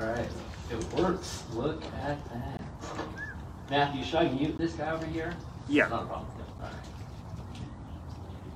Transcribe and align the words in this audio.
All 0.00 0.06
right. 0.06 0.28
It 0.70 0.92
works. 0.94 1.44
Look 1.52 1.84
at 1.84 1.92
that. 2.30 2.60
Matthew, 3.68 4.02
should 4.02 4.20
I 4.20 4.28
mute 4.28 4.56
this 4.56 4.72
guy 4.72 4.90
over 4.90 5.04
here? 5.06 5.34
Yeah. 5.68 5.88
Not 5.88 6.04
a 6.04 6.06
problem. 6.06 6.30
All 6.60 6.66
right. 6.66 6.72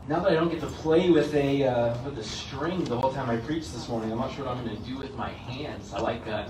Now 0.08 0.20
that 0.20 0.32
I 0.32 0.34
don't 0.34 0.48
get 0.48 0.60
to 0.60 0.66
play 0.66 1.10
with 1.10 1.34
a 1.34 1.64
uh, 1.64 2.02
with 2.04 2.18
a 2.18 2.24
string 2.24 2.84
the 2.84 2.98
whole 2.98 3.12
time 3.12 3.28
I 3.28 3.36
preach 3.36 3.70
this 3.72 3.88
morning, 3.88 4.10
I'm 4.10 4.18
not 4.18 4.32
sure 4.32 4.46
what 4.46 4.56
I'm 4.56 4.64
going 4.64 4.76
to 4.76 4.82
do 4.84 4.98
with 4.98 5.14
my 5.16 5.30
hands. 5.30 5.92
I 5.92 6.00
like 6.00 6.24
that. 6.24 6.48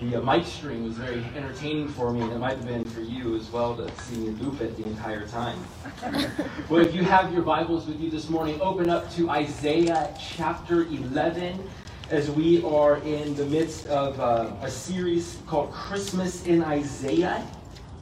The 0.00 0.16
uh, 0.16 0.20
mic 0.20 0.44
string 0.44 0.84
was 0.84 0.96
very 0.96 1.24
entertaining 1.36 1.88
for 1.88 2.12
me, 2.12 2.20
and 2.20 2.32
it 2.32 2.38
might 2.38 2.58
have 2.58 2.66
been 2.66 2.84
for 2.84 3.00
you 3.00 3.34
as 3.36 3.50
well 3.50 3.74
to 3.76 3.90
see 4.02 4.16
me 4.16 4.30
loop 4.42 4.60
it 4.60 4.76
the 4.76 4.84
entire 4.84 5.26
time. 5.26 5.58
well, 6.68 6.80
if 6.80 6.94
you 6.94 7.02
have 7.02 7.32
your 7.32 7.42
Bibles 7.42 7.86
with 7.86 7.98
you 8.00 8.10
this 8.10 8.28
morning, 8.28 8.60
open 8.60 8.90
up 8.90 9.10
to 9.12 9.30
Isaiah 9.30 10.14
chapter 10.20 10.82
11 10.82 11.66
as 12.10 12.30
we 12.30 12.62
are 12.62 12.98
in 12.98 13.34
the 13.34 13.44
midst 13.46 13.86
of 13.88 14.20
uh, 14.20 14.52
a 14.62 14.70
series 14.70 15.38
called 15.46 15.72
Christmas 15.72 16.46
in 16.46 16.62
Isaiah. 16.62 17.44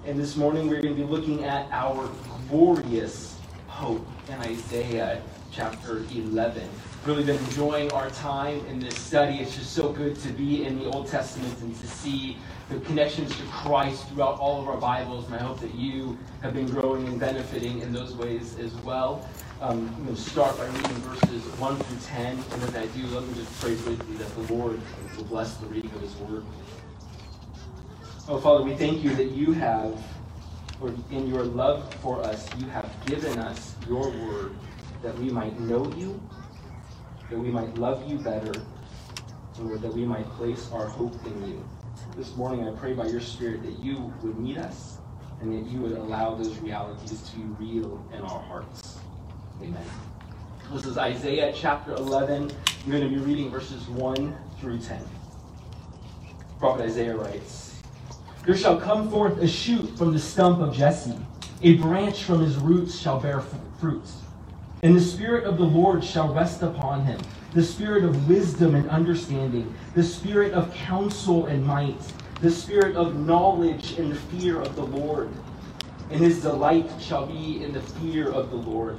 And 0.07 0.19
this 0.19 0.37
morning 0.37 0.69
we're 0.69 0.83
going 0.83 0.95
to 0.95 1.03
be 1.03 1.11
looking 1.11 1.45
at 1.45 1.67
our 1.73 2.11
glorious 2.51 3.39
hope 3.67 4.07
in 4.29 4.35
Isaiah 4.35 5.23
chapter 5.51 6.05
11. 6.15 6.69
Really 7.07 7.25
been 7.25 7.39
enjoying 7.45 7.91
our 7.93 8.11
time 8.11 8.65
in 8.67 8.79
this 8.79 8.95
study. 8.99 9.39
It's 9.39 9.57
just 9.57 9.73
so 9.73 9.91
good 9.91 10.17
to 10.21 10.29
be 10.33 10.67
in 10.67 10.79
the 10.79 10.85
Old 10.85 11.09
Testament 11.09 11.59
and 11.63 11.75
to 11.81 11.87
see 11.87 12.37
the 12.69 12.81
connections 12.81 13.35
to 13.37 13.43
Christ 13.45 14.07
throughout 14.09 14.39
all 14.39 14.61
of 14.61 14.69
our 14.69 14.77
Bibles. 14.77 15.27
And 15.27 15.35
I 15.37 15.39
hope 15.39 15.61
that 15.61 15.75
you 15.75 16.19
have 16.43 16.53
been 16.53 16.67
growing 16.67 17.07
and 17.09 17.19
benefiting 17.19 17.81
in 17.81 17.91
those 17.91 18.15
ways 18.15 18.59
as 18.59 18.75
well. 18.83 19.27
Um, 19.61 19.89
I'm 19.97 20.05
going 20.05 20.17
to 20.17 20.21
start 20.21 20.59
by 20.59 20.67
reading 20.67 20.97
verses 21.03 21.45
1 21.61 21.77
through 21.77 21.97
10. 21.99 22.39
And 22.53 22.63
as 22.65 22.75
I 22.75 22.87
do, 22.87 23.07
let 23.07 23.27
me 23.27 23.35
just 23.35 23.61
pray 23.61 23.71
you 23.71 24.19
that 24.19 24.35
the 24.35 24.53
Lord 24.53 24.81
will 25.17 25.25
bless 25.25 25.57
the 25.59 25.67
reading 25.67 25.93
of 25.93 26.01
His 26.01 26.17
Word. 26.17 26.45
Oh, 28.29 28.41
Father, 28.41 28.65
we 28.65 28.75
thank 28.75 29.05
you 29.05 29.15
that 29.15 29.31
you 29.31 29.53
have, 29.53 29.97
or 30.81 30.93
in 31.13 31.29
your 31.29 31.45
love 31.45 31.95
for 31.95 32.21
us, 32.25 32.49
you 32.59 32.67
have 32.67 32.91
given 33.07 33.39
us 33.39 33.77
your 33.89 34.11
Word 34.11 34.57
that 35.03 35.17
we 35.19 35.31
might 35.31 35.59
know 35.61 35.89
you, 35.95 36.21
that 37.31 37.39
we 37.39 37.51
might 37.51 37.79
love 37.79 38.11
you 38.11 38.19
better, 38.19 38.61
and 39.59 39.81
that 39.81 39.95
we 39.95 40.05
might 40.05 40.29
place 40.31 40.69
our 40.73 40.87
hope 40.87 41.15
in 41.27 41.49
you. 41.49 41.65
This 42.17 42.35
morning, 42.35 42.67
I 42.67 42.73
pray 42.73 42.93
by 42.93 43.07
your 43.07 43.21
Spirit 43.21 43.63
that 43.63 43.79
you 43.79 44.13
would 44.23 44.37
meet 44.37 44.59
us 44.59 44.99
and 45.41 45.53
that 45.53 45.71
you 45.71 45.79
would 45.79 45.93
allow 45.93 46.35
those 46.35 46.59
realities 46.59 47.31
to 47.31 47.37
be 47.37 47.45
real 47.65 48.05
in 48.13 48.21
our 48.21 48.41
hearts. 48.41 48.94
Amen. 49.63 49.85
This 50.73 50.85
is 50.85 50.99
Isaiah 50.99 51.53
chapter 51.55 51.93
11. 51.93 52.51
I'm 52.85 52.91
going 52.91 53.03
to 53.03 53.09
be 53.09 53.19
reading 53.19 53.51
verses 53.51 53.87
1 53.89 54.37
through 54.61 54.79
10. 54.79 55.01
Prophet 56.59 56.83
Isaiah 56.83 57.17
writes 57.17 57.81
There 58.45 58.57
shall 58.57 58.81
come 58.81 59.11
forth 59.11 59.39
a 59.39 59.47
shoot 59.47 59.97
from 59.97 60.13
the 60.13 60.19
stump 60.19 60.61
of 60.61 60.75
Jesse, 60.75 61.17
a 61.63 61.75
branch 61.75 62.25
from 62.25 62.41
his 62.41 62.57
roots 62.57 62.99
shall 62.99 63.21
bear 63.21 63.43
fruit. 63.79 64.05
And 64.83 64.97
the 64.97 65.01
Spirit 65.01 65.45
of 65.45 65.57
the 65.57 65.65
Lord 65.65 66.03
shall 66.03 66.35
rest 66.35 66.63
upon 66.63 67.05
him 67.05 67.21
the 67.53 67.63
Spirit 67.63 68.03
of 68.03 68.29
wisdom 68.29 68.75
and 68.75 68.91
understanding, 68.91 69.73
the 69.95 70.03
Spirit 70.03 70.53
of 70.53 70.75
counsel 70.75 71.47
and 71.47 71.65
might, 71.65 72.01
the 72.41 72.51
Spirit 72.51 72.97
of 72.97 73.15
knowledge 73.15 73.97
and 73.97 74.19
fear 74.19 74.61
of 74.61 74.75
the 74.75 74.85
Lord. 74.85 75.31
And 76.11 76.21
his 76.21 76.43
delight 76.43 76.91
shall 77.01 77.27
be 77.27 77.63
in 77.63 77.73
the 77.73 77.81
fear 77.81 78.29
of 78.29 78.51
the 78.51 78.57
Lord. 78.57 78.99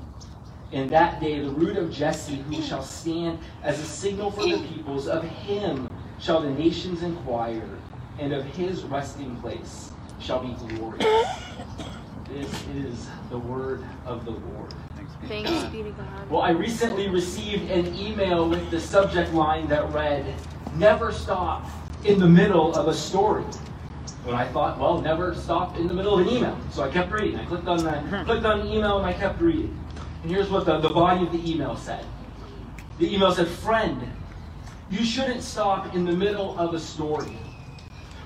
In 0.71 0.87
that 0.87 1.19
day, 1.19 1.39
the 1.39 1.49
root 1.49 1.75
of 1.75 1.91
Jesse, 1.91 2.37
who 2.37 2.61
shall 2.61 2.83
stand 2.83 3.39
as 3.61 3.79
a 3.79 3.85
signal 3.85 4.31
for 4.31 4.43
the 4.43 4.65
peoples, 4.67 5.07
of 5.07 5.23
him 5.23 5.89
shall 6.17 6.41
the 6.41 6.49
nations 6.49 7.03
inquire, 7.03 7.67
and 8.19 8.31
of 8.31 8.45
his 8.45 8.83
resting 8.83 9.35
place 9.41 9.91
shall 10.19 10.39
be 10.39 10.53
glorious. 10.75 11.27
This 12.29 12.67
is 12.73 13.09
the 13.29 13.37
word 13.37 13.83
of 14.05 14.23
the 14.23 14.31
Lord. 14.31 14.73
Thanks 15.27 15.51
be 15.65 15.83
to 15.83 15.91
God. 15.91 16.29
Well, 16.29 16.41
I 16.41 16.51
recently 16.51 17.09
received 17.09 17.69
an 17.69 17.93
email 17.93 18.47
with 18.49 18.71
the 18.71 18.79
subject 18.79 19.33
line 19.33 19.67
that 19.67 19.91
read, 19.91 20.25
Never 20.75 21.11
stop 21.11 21.69
in 22.05 22.17
the 22.17 22.27
middle 22.27 22.73
of 22.75 22.87
a 22.87 22.93
story. 22.93 23.43
And 24.25 24.35
I 24.35 24.47
thought, 24.47 24.79
well, 24.79 25.01
never 25.01 25.35
stop 25.35 25.77
in 25.77 25.87
the 25.87 25.93
middle 25.93 26.17
of 26.17 26.25
an 26.25 26.33
email. 26.33 26.57
So 26.71 26.83
I 26.83 26.89
kept 26.89 27.11
reading. 27.11 27.37
I 27.37 27.45
clicked 27.45 27.67
on 27.67 27.83
the 27.83 28.23
clicked 28.25 28.45
on 28.45 28.59
the 28.59 28.73
email 28.73 28.97
and 28.97 29.05
I 29.05 29.13
kept 29.13 29.41
reading. 29.41 29.77
And 30.21 30.31
here's 30.31 30.49
what 30.49 30.65
the, 30.65 30.79
the 30.79 30.89
body 30.89 31.25
of 31.25 31.31
the 31.31 31.51
email 31.51 31.75
said. 31.75 32.05
The 32.99 33.13
email 33.13 33.33
said, 33.33 33.47
Friend, 33.47 34.01
you 34.89 35.03
shouldn't 35.03 35.41
stop 35.41 35.95
in 35.95 36.05
the 36.05 36.11
middle 36.11 36.57
of 36.59 36.73
a 36.73 36.79
story. 36.79 37.37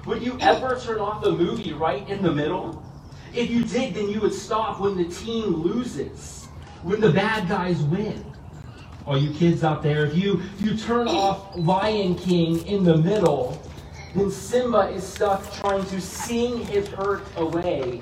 Would 0.05 0.21
you 0.21 0.37
ever 0.41 0.79
turn 0.79 0.99
off 0.99 1.23
the 1.23 1.31
movie 1.31 1.73
right 1.73 2.07
in 2.09 2.21
the 2.21 2.31
middle? 2.31 2.83
If 3.33 3.49
you 3.49 3.63
did, 3.63 3.93
then 3.93 4.09
you 4.09 4.19
would 4.21 4.33
stop 4.33 4.79
when 4.79 4.97
the 4.97 5.05
team 5.05 5.55
loses, 5.55 6.45
when 6.83 7.01
the 7.01 7.11
bad 7.11 7.47
guys 7.47 7.81
win. 7.83 8.23
All 9.05 9.17
you 9.17 9.31
kids 9.33 9.63
out 9.63 9.83
there, 9.83 10.05
if 10.05 10.15
you, 10.15 10.41
if 10.55 10.61
you 10.61 10.77
turn 10.77 11.07
off 11.07 11.55
Lion 11.55 12.15
King 12.15 12.65
in 12.65 12.83
the 12.83 12.97
middle, 12.97 13.61
then 14.15 14.31
Simba 14.31 14.89
is 14.89 15.03
stuck 15.03 15.51
trying 15.53 15.85
to 15.85 15.99
sing 16.01 16.65
his 16.65 16.87
hurt 16.87 17.23
away, 17.37 18.01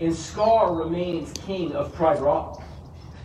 and 0.00 0.14
Scar 0.14 0.74
remains 0.74 1.32
king 1.32 1.72
of 1.72 1.92
Pride 1.94 2.20
Rock. 2.20 2.62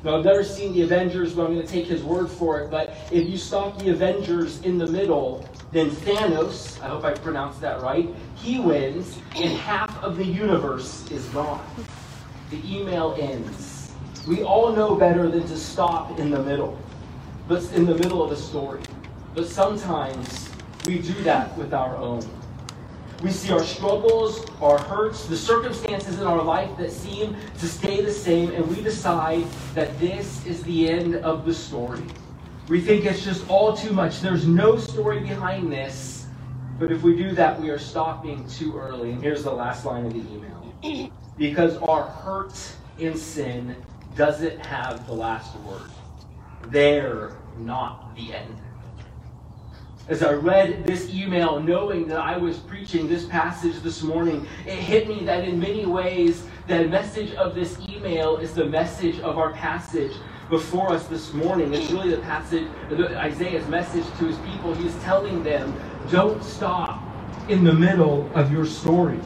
Now, 0.01 0.17
I've 0.17 0.23
never 0.23 0.45
seen 0.45 0.71
the 0.71 0.83
Avengers, 0.83 1.33
but 1.33 1.45
I'm 1.45 1.53
going 1.53 1.65
to 1.65 1.71
take 1.71 1.85
his 1.85 2.03
word 2.03 2.29
for 2.29 2.61
it. 2.61 2.71
But 2.71 2.95
if 3.11 3.27
you 3.27 3.37
stop 3.37 3.77
the 3.79 3.89
Avengers 3.89 4.61
in 4.61 4.77
the 4.77 4.87
middle, 4.87 5.47
then 5.73 5.89
Thanos, 5.89 6.81
I 6.81 6.87
hope 6.87 7.03
I 7.03 7.11
pronounced 7.11 7.59
that 7.61 7.81
right, 7.81 8.07
he 8.35 8.59
wins, 8.59 9.19
and 9.35 9.57
half 9.57 10.01
of 10.01 10.15
the 10.15 10.25
universe 10.25 11.09
is 11.11 11.25
gone. 11.27 11.65
The 12.49 12.61
email 12.65 13.15
ends. 13.19 13.91
We 14.25 14.43
all 14.43 14.71
know 14.73 14.95
better 14.95 15.29
than 15.29 15.45
to 15.47 15.57
stop 15.57 16.17
in 16.17 16.29
the 16.29 16.41
middle, 16.43 16.77
but 17.49 17.69
in 17.73 17.85
the 17.85 17.95
middle 17.95 18.23
of 18.23 18.31
a 18.31 18.37
story. 18.37 18.81
But 19.35 19.47
sometimes 19.47 20.49
we 20.85 20.99
do 20.99 21.13
that 21.23 21.57
with 21.57 21.73
our 21.73 21.97
own. 21.97 22.25
We 23.21 23.31
see 23.31 23.51
our 23.51 23.63
struggles, 23.63 24.45
our 24.61 24.77
hurts, 24.77 25.25
the 25.25 25.35
circumstances 25.35 26.21
in 26.21 26.25
our 26.25 26.41
life 26.41 26.69
that 26.77 26.89
seem 26.89 27.35
to 27.57 27.67
stay 27.67 28.01
the 28.01 28.13
same, 28.13 28.51
and 28.51 28.65
we 28.65 28.81
decide 28.81 29.43
that 29.75 29.99
this 29.99 30.45
is 30.45 30.63
the 30.63 30.89
end 30.89 31.15
of 31.15 31.45
the 31.45 31.53
story. 31.53 32.01
We 32.69 32.79
think 32.79 33.05
it's 33.05 33.21
just 33.21 33.49
all 33.49 33.75
too 33.75 33.91
much. 33.91 34.21
There's 34.21 34.47
no 34.47 34.77
story 34.77 35.19
behind 35.19 35.69
this. 35.69 36.27
But 36.79 36.93
if 36.93 37.03
we 37.03 37.17
do 37.17 37.33
that, 37.33 37.59
we 37.59 37.69
are 37.69 37.79
stopping 37.79 38.47
too 38.47 38.77
early. 38.77 39.11
And 39.11 39.21
here's 39.21 39.43
the 39.43 39.51
last 39.51 39.83
line 39.83 40.05
of 40.05 40.13
the 40.13 40.19
email. 40.19 41.11
Because 41.37 41.77
our 41.77 42.03
hurt 42.03 42.53
in 42.97 43.15
sin 43.15 43.73
doesn't 44.17 44.59
have 44.65 45.07
the 45.07 45.13
last 45.13 45.55
word. 45.59 45.89
They're 46.67 47.31
not 47.57 48.13
the 48.13 48.33
end 48.33 48.59
as 50.09 50.23
I 50.23 50.33
read 50.33 50.87
this 50.87 51.13
email, 51.13 51.59
knowing 51.59 52.07
that 52.07 52.17
I 52.17 52.35
was 52.35 52.57
preaching 52.57 53.07
this 53.07 53.25
passage 53.25 53.79
this 53.81 54.01
morning, 54.01 54.47
it 54.65 54.73
hit 54.73 55.07
me 55.07 55.23
that 55.25 55.47
in 55.47 55.59
many 55.59 55.85
ways, 55.85 56.43
the 56.67 56.87
message 56.87 57.33
of 57.35 57.53
this 57.53 57.79
email 57.87 58.37
is 58.37 58.53
the 58.55 58.65
message 58.65 59.19
of 59.19 59.37
our 59.37 59.53
passage 59.53 60.13
before 60.49 60.91
us 60.91 61.05
this 61.05 61.31
morning. 61.31 61.75
It's 61.75 61.91
really 61.91 62.09
the 62.09 62.21
passage, 62.21 62.67
Isaiah's 62.91 63.67
message 63.67 64.05
to 64.17 64.25
his 64.25 64.37
people. 64.39 64.73
He's 64.73 64.95
telling 65.03 65.43
them, 65.43 65.79
don't 66.09 66.43
stop 66.43 67.03
in 67.47 67.63
the 67.63 67.73
middle 67.73 68.27
of 68.33 68.51
your 68.51 68.65
story. 68.65 69.19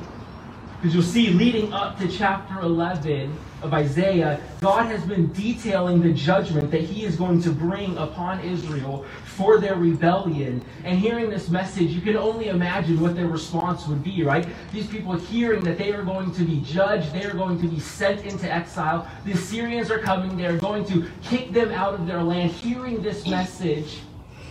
Because 0.83 0.95
you'll 0.95 1.03
see, 1.03 1.29
leading 1.29 1.71
up 1.71 1.97
to 1.99 2.09
chapter 2.09 2.59
11 2.59 3.33
of 3.61 3.73
Isaiah, 3.73 4.41
God 4.59 4.87
has 4.87 5.01
been 5.05 5.31
detailing 5.31 6.01
the 6.01 6.11
judgment 6.11 6.71
that 6.71 6.81
he 6.81 7.05
is 7.05 7.15
going 7.15 7.41
to 7.43 7.51
bring 7.51 7.97
upon 7.97 8.41
Israel 8.41 9.05
for 9.23 9.61
their 9.61 9.75
rebellion. 9.75 10.61
And 10.83 10.99
hearing 10.99 11.29
this 11.29 11.47
message, 11.47 11.91
you 11.91 12.01
can 12.01 12.17
only 12.17 12.49
imagine 12.49 12.99
what 12.99 13.15
their 13.15 13.29
response 13.29 13.87
would 13.87 14.03
be, 14.03 14.23
right? 14.23 14.45
These 14.73 14.87
people 14.87 15.13
hearing 15.13 15.63
that 15.63 15.77
they 15.77 15.93
are 15.93 16.03
going 16.03 16.33
to 16.33 16.43
be 16.43 16.59
judged, 16.59 17.13
they 17.13 17.23
are 17.23 17.33
going 17.33 17.61
to 17.61 17.67
be 17.69 17.79
sent 17.79 18.25
into 18.25 18.51
exile, 18.51 19.09
the 19.23 19.31
Assyrians 19.31 19.89
are 19.89 19.99
coming, 19.99 20.35
they 20.35 20.47
are 20.47 20.57
going 20.57 20.83
to 20.87 21.09
kick 21.23 21.53
them 21.53 21.71
out 21.71 21.93
of 21.93 22.05
their 22.05 22.21
land. 22.21 22.51
Hearing 22.51 23.01
this 23.01 23.25
message, 23.25 23.99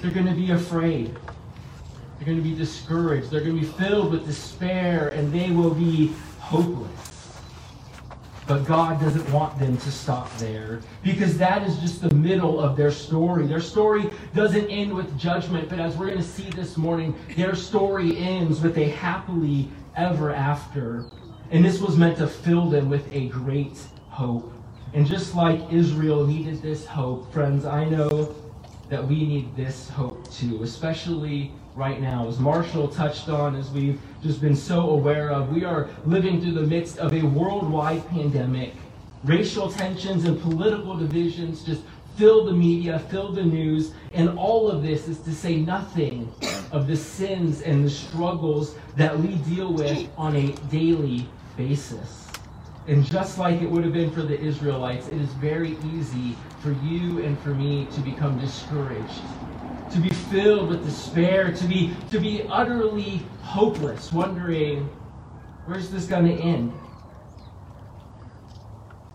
they're 0.00 0.10
going 0.10 0.24
to 0.24 0.32
be 0.32 0.52
afraid. 0.52 1.14
They're 2.22 2.34
going 2.34 2.44
to 2.44 2.48
be 2.48 2.54
discouraged. 2.54 3.32
They're 3.32 3.40
going 3.40 3.58
to 3.58 3.66
be 3.66 3.72
filled 3.84 4.12
with 4.12 4.26
despair, 4.26 5.08
and 5.08 5.32
they 5.32 5.50
will 5.50 5.74
be 5.74 6.12
hopeless. 6.38 7.36
But 8.46 8.64
God 8.64 9.00
doesn't 9.00 9.28
want 9.32 9.58
them 9.58 9.76
to 9.76 9.90
stop 9.90 10.32
there 10.36 10.82
because 11.02 11.36
that 11.38 11.66
is 11.66 11.76
just 11.80 12.00
the 12.00 12.14
middle 12.14 12.60
of 12.60 12.76
their 12.76 12.92
story. 12.92 13.48
Their 13.48 13.60
story 13.60 14.08
doesn't 14.36 14.68
end 14.68 14.94
with 14.94 15.18
judgment, 15.18 15.68
but 15.68 15.80
as 15.80 15.96
we're 15.96 16.06
going 16.06 16.18
to 16.18 16.24
see 16.24 16.48
this 16.50 16.76
morning, 16.76 17.12
their 17.36 17.56
story 17.56 18.16
ends 18.16 18.60
with 18.60 18.78
a 18.78 18.90
happily 18.90 19.68
ever 19.96 20.32
after. 20.32 21.06
And 21.50 21.64
this 21.64 21.80
was 21.80 21.96
meant 21.96 22.18
to 22.18 22.28
fill 22.28 22.70
them 22.70 22.88
with 22.88 23.12
a 23.12 23.30
great 23.30 23.80
hope. 24.10 24.52
And 24.94 25.04
just 25.04 25.34
like 25.34 25.72
Israel 25.72 26.24
needed 26.24 26.62
this 26.62 26.86
hope, 26.86 27.32
friends, 27.32 27.64
I 27.64 27.84
know 27.84 28.32
that 28.90 29.04
we 29.04 29.26
need 29.26 29.56
this 29.56 29.88
hope 29.88 30.30
too, 30.30 30.62
especially 30.62 31.50
right 31.74 32.00
now. 32.00 32.28
As 32.28 32.38
Marshall 32.38 32.88
touched 32.88 33.28
on, 33.28 33.56
as 33.56 33.70
we've 33.70 34.00
just 34.22 34.40
been 34.40 34.56
so 34.56 34.90
aware 34.90 35.30
of, 35.30 35.52
we 35.52 35.64
are 35.64 35.88
living 36.04 36.40
through 36.40 36.52
the 36.52 36.66
midst 36.66 36.98
of 36.98 37.12
a 37.12 37.22
worldwide 37.22 38.06
pandemic. 38.08 38.74
Racial 39.24 39.70
tensions 39.70 40.24
and 40.24 40.40
political 40.40 40.96
divisions 40.96 41.64
just 41.64 41.82
fill 42.16 42.44
the 42.44 42.52
media, 42.52 42.98
fill 42.98 43.32
the 43.32 43.42
news, 43.42 43.92
and 44.12 44.38
all 44.38 44.70
of 44.70 44.82
this 44.82 45.08
is 45.08 45.18
to 45.20 45.32
say 45.32 45.56
nothing 45.56 46.32
of 46.72 46.86
the 46.86 46.96
sins 46.96 47.62
and 47.62 47.84
the 47.84 47.90
struggles 47.90 48.74
that 48.96 49.18
we 49.18 49.36
deal 49.54 49.72
with 49.72 50.08
on 50.18 50.36
a 50.36 50.52
daily 50.70 51.26
basis. 51.56 52.28
And 52.88 53.04
just 53.04 53.38
like 53.38 53.62
it 53.62 53.70
would 53.70 53.84
have 53.84 53.92
been 53.92 54.10
for 54.10 54.22
the 54.22 54.38
Israelites, 54.38 55.06
it 55.06 55.20
is 55.20 55.28
very 55.34 55.78
easy 55.94 56.36
for 56.60 56.72
you 56.84 57.22
and 57.22 57.38
for 57.38 57.50
me 57.50 57.86
to 57.92 58.00
become 58.00 58.38
discouraged 58.40 59.22
to 59.92 60.00
be 60.00 60.10
filled 60.10 60.68
with 60.68 60.84
despair, 60.84 61.52
to 61.52 61.64
be, 61.66 61.94
to 62.10 62.18
be 62.18 62.42
utterly 62.48 63.22
hopeless, 63.42 64.12
wondering, 64.12 64.88
where's 65.66 65.90
this 65.90 66.06
going 66.06 66.24
to 66.24 66.42
end? 66.42 66.72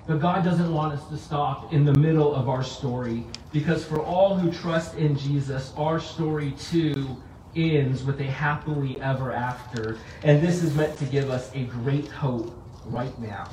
But 0.07 0.21
God 0.21 0.43
doesn't 0.45 0.73
want 0.73 0.93
us 0.93 1.05
to 1.09 1.17
stop 1.17 1.73
in 1.73 1.83
the 1.83 1.93
middle 1.93 2.33
of 2.33 2.47
our 2.47 2.63
story 2.63 3.25
because 3.51 3.83
for 3.83 4.01
all 4.01 4.35
who 4.35 4.51
trust 4.51 4.95
in 4.95 5.17
Jesus, 5.17 5.73
our 5.75 5.99
story 5.99 6.51
too 6.51 7.17
ends 7.55 8.03
with 8.03 8.21
a 8.21 8.23
happily 8.23 9.01
ever 9.01 9.33
after. 9.33 9.97
And 10.23 10.41
this 10.41 10.63
is 10.63 10.75
meant 10.75 10.97
to 10.99 11.05
give 11.05 11.29
us 11.29 11.51
a 11.53 11.63
great 11.65 12.07
hope 12.07 12.55
right 12.85 13.17
now. 13.19 13.49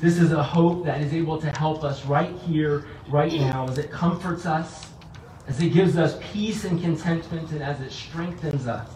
This 0.00 0.18
is 0.18 0.32
a 0.32 0.42
hope 0.42 0.84
that 0.84 1.00
is 1.00 1.14
able 1.14 1.40
to 1.40 1.50
help 1.56 1.84
us 1.84 2.04
right 2.04 2.36
here, 2.40 2.84
right 3.08 3.32
now, 3.32 3.68
as 3.68 3.78
it 3.78 3.90
comforts 3.90 4.44
us, 4.44 4.90
as 5.46 5.60
it 5.60 5.70
gives 5.72 5.96
us 5.96 6.18
peace 6.32 6.64
and 6.64 6.80
contentment, 6.80 7.50
and 7.50 7.62
as 7.62 7.80
it 7.80 7.92
strengthens 7.92 8.66
us 8.66 8.88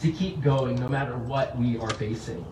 to 0.00 0.10
keep 0.10 0.40
going 0.42 0.76
no 0.76 0.88
matter 0.88 1.16
what 1.16 1.56
we 1.58 1.78
are 1.78 1.90
facing. 1.90 2.44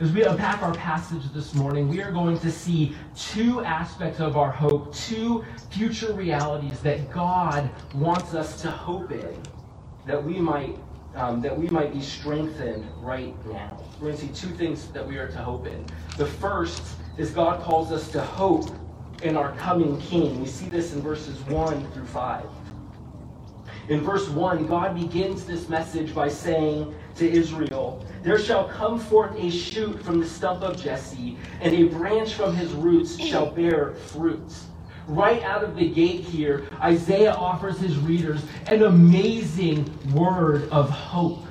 As 0.00 0.10
we 0.12 0.24
unpack 0.24 0.62
our 0.62 0.74
passage 0.74 1.22
this 1.32 1.54
morning, 1.54 1.88
we 1.88 2.00
are 2.02 2.10
going 2.10 2.38
to 2.40 2.50
see 2.50 2.96
two 3.16 3.62
aspects 3.64 4.20
of 4.20 4.36
our 4.36 4.50
hope, 4.50 4.92
two 4.94 5.44
future 5.70 6.12
realities 6.12 6.80
that 6.80 7.10
God 7.10 7.70
wants 7.94 8.34
us 8.34 8.60
to 8.62 8.70
hope 8.70 9.12
in, 9.12 9.40
that 10.06 10.22
we 10.22 10.40
might 10.40 10.76
um, 11.14 11.42
that 11.42 11.56
we 11.56 11.68
might 11.68 11.92
be 11.92 12.00
strengthened 12.00 12.88
right 13.00 13.34
now. 13.46 13.78
We're 14.00 14.08
going 14.08 14.18
to 14.18 14.34
see 14.34 14.48
two 14.48 14.54
things 14.54 14.86
that 14.88 15.06
we 15.06 15.18
are 15.18 15.28
to 15.28 15.38
hope 15.38 15.66
in. 15.66 15.84
The 16.16 16.24
first 16.24 16.82
is 17.18 17.30
God 17.30 17.60
calls 17.62 17.92
us 17.92 18.10
to 18.12 18.22
hope 18.22 18.70
in 19.22 19.36
our 19.36 19.52
coming 19.52 20.00
king. 20.00 20.40
We 20.40 20.46
see 20.46 20.68
this 20.68 20.92
in 20.92 21.00
verses 21.00 21.38
1 21.44 21.92
through 21.92 22.06
5. 22.06 22.44
In 23.88 24.00
verse 24.00 24.28
1, 24.28 24.66
God 24.66 24.94
begins 24.94 25.44
this 25.44 25.68
message 25.68 26.14
by 26.14 26.28
saying 26.28 26.94
to 27.16 27.28
Israel, 27.28 28.06
There 28.22 28.38
shall 28.38 28.68
come 28.68 28.98
forth 28.98 29.36
a 29.36 29.50
shoot 29.50 30.02
from 30.04 30.20
the 30.20 30.26
stump 30.26 30.62
of 30.62 30.80
Jesse, 30.80 31.36
and 31.60 31.74
a 31.74 31.84
branch 31.84 32.34
from 32.34 32.54
his 32.54 32.72
roots 32.72 33.18
shall 33.18 33.50
bear 33.50 33.94
fruits. 33.94 34.66
Right 35.08 35.42
out 35.42 35.64
of 35.64 35.74
the 35.74 35.88
gate 35.88 36.20
here, 36.20 36.68
Isaiah 36.80 37.32
offers 37.32 37.78
his 37.78 37.98
readers 37.98 38.44
an 38.66 38.84
amazing 38.84 39.90
word 40.12 40.68
of 40.70 40.88
hope 40.88 41.44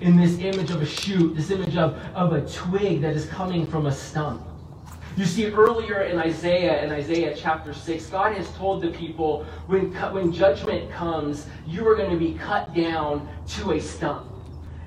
in 0.00 0.16
this 0.16 0.38
image 0.38 0.70
of 0.70 0.82
a 0.82 0.86
shoot, 0.86 1.34
this 1.36 1.50
image 1.50 1.76
of, 1.76 1.96
of 2.14 2.32
a 2.32 2.40
twig 2.48 3.00
that 3.02 3.14
is 3.14 3.26
coming 3.26 3.66
from 3.66 3.86
a 3.86 3.92
stump. 3.92 4.47
You 5.16 5.24
see, 5.24 5.46
earlier 5.50 6.02
in 6.02 6.18
Isaiah, 6.18 6.84
in 6.84 6.92
Isaiah 6.92 7.34
chapter 7.36 7.72
6, 7.72 8.06
God 8.06 8.34
has 8.34 8.48
told 8.52 8.82
the 8.82 8.90
people 8.90 9.44
when, 9.66 9.92
when 10.12 10.32
judgment 10.32 10.90
comes, 10.92 11.46
you 11.66 11.86
are 11.88 11.96
going 11.96 12.10
to 12.10 12.16
be 12.16 12.34
cut 12.34 12.74
down 12.74 13.28
to 13.48 13.72
a 13.72 13.80
stump. 13.80 14.26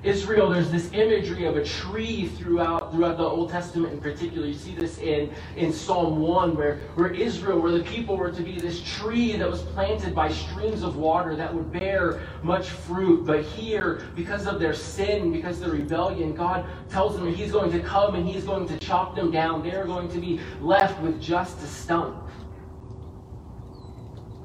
Israel, 0.04 0.50
there's 0.50 0.70
this 0.70 0.92
imagery 0.92 1.44
of 1.44 1.56
a 1.56 1.64
tree 1.64 2.26
throughout 2.26 2.92
throughout 2.92 3.16
the 3.18 3.24
Old 3.24 3.50
Testament 3.50 3.92
in 3.92 4.00
particular. 4.00 4.46
You 4.48 4.54
see 4.54 4.74
this 4.74 4.98
in, 4.98 5.30
in 5.56 5.72
Psalm 5.72 6.20
1, 6.20 6.56
where, 6.56 6.78
where 6.96 7.12
Israel, 7.12 7.60
where 7.60 7.70
the 7.70 7.84
people 7.84 8.16
were 8.16 8.32
to 8.32 8.42
be 8.42 8.58
this 8.58 8.82
tree 8.82 9.36
that 9.36 9.48
was 9.48 9.62
planted 9.62 10.14
by 10.14 10.30
streams 10.30 10.82
of 10.82 10.96
water 10.96 11.36
that 11.36 11.54
would 11.54 11.72
bear 11.72 12.20
much 12.42 12.70
fruit. 12.70 13.24
But 13.24 13.44
here, 13.44 14.02
because 14.16 14.46
of 14.46 14.58
their 14.58 14.74
sin, 14.74 15.32
because 15.32 15.60
of 15.60 15.70
their 15.70 15.78
rebellion, 15.78 16.34
God 16.34 16.66
tells 16.90 17.16
them 17.16 17.32
He's 17.32 17.52
going 17.52 17.70
to 17.70 17.80
come 17.80 18.16
and 18.16 18.28
He's 18.28 18.44
going 18.44 18.66
to 18.68 18.78
chop 18.78 19.14
them 19.14 19.30
down. 19.30 19.62
They're 19.62 19.86
going 19.86 20.08
to 20.10 20.18
be 20.18 20.40
left 20.60 21.00
with 21.00 21.20
just 21.20 21.62
a 21.62 21.66
stump. 21.66 22.28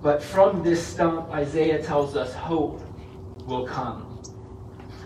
But 0.03 0.21
from 0.21 0.63
this 0.63 0.85
stump, 0.85 1.31
Isaiah 1.31 1.81
tells 1.81 2.15
us 2.15 2.33
hope 2.33 2.81
will 3.47 3.65
come. 3.65 4.06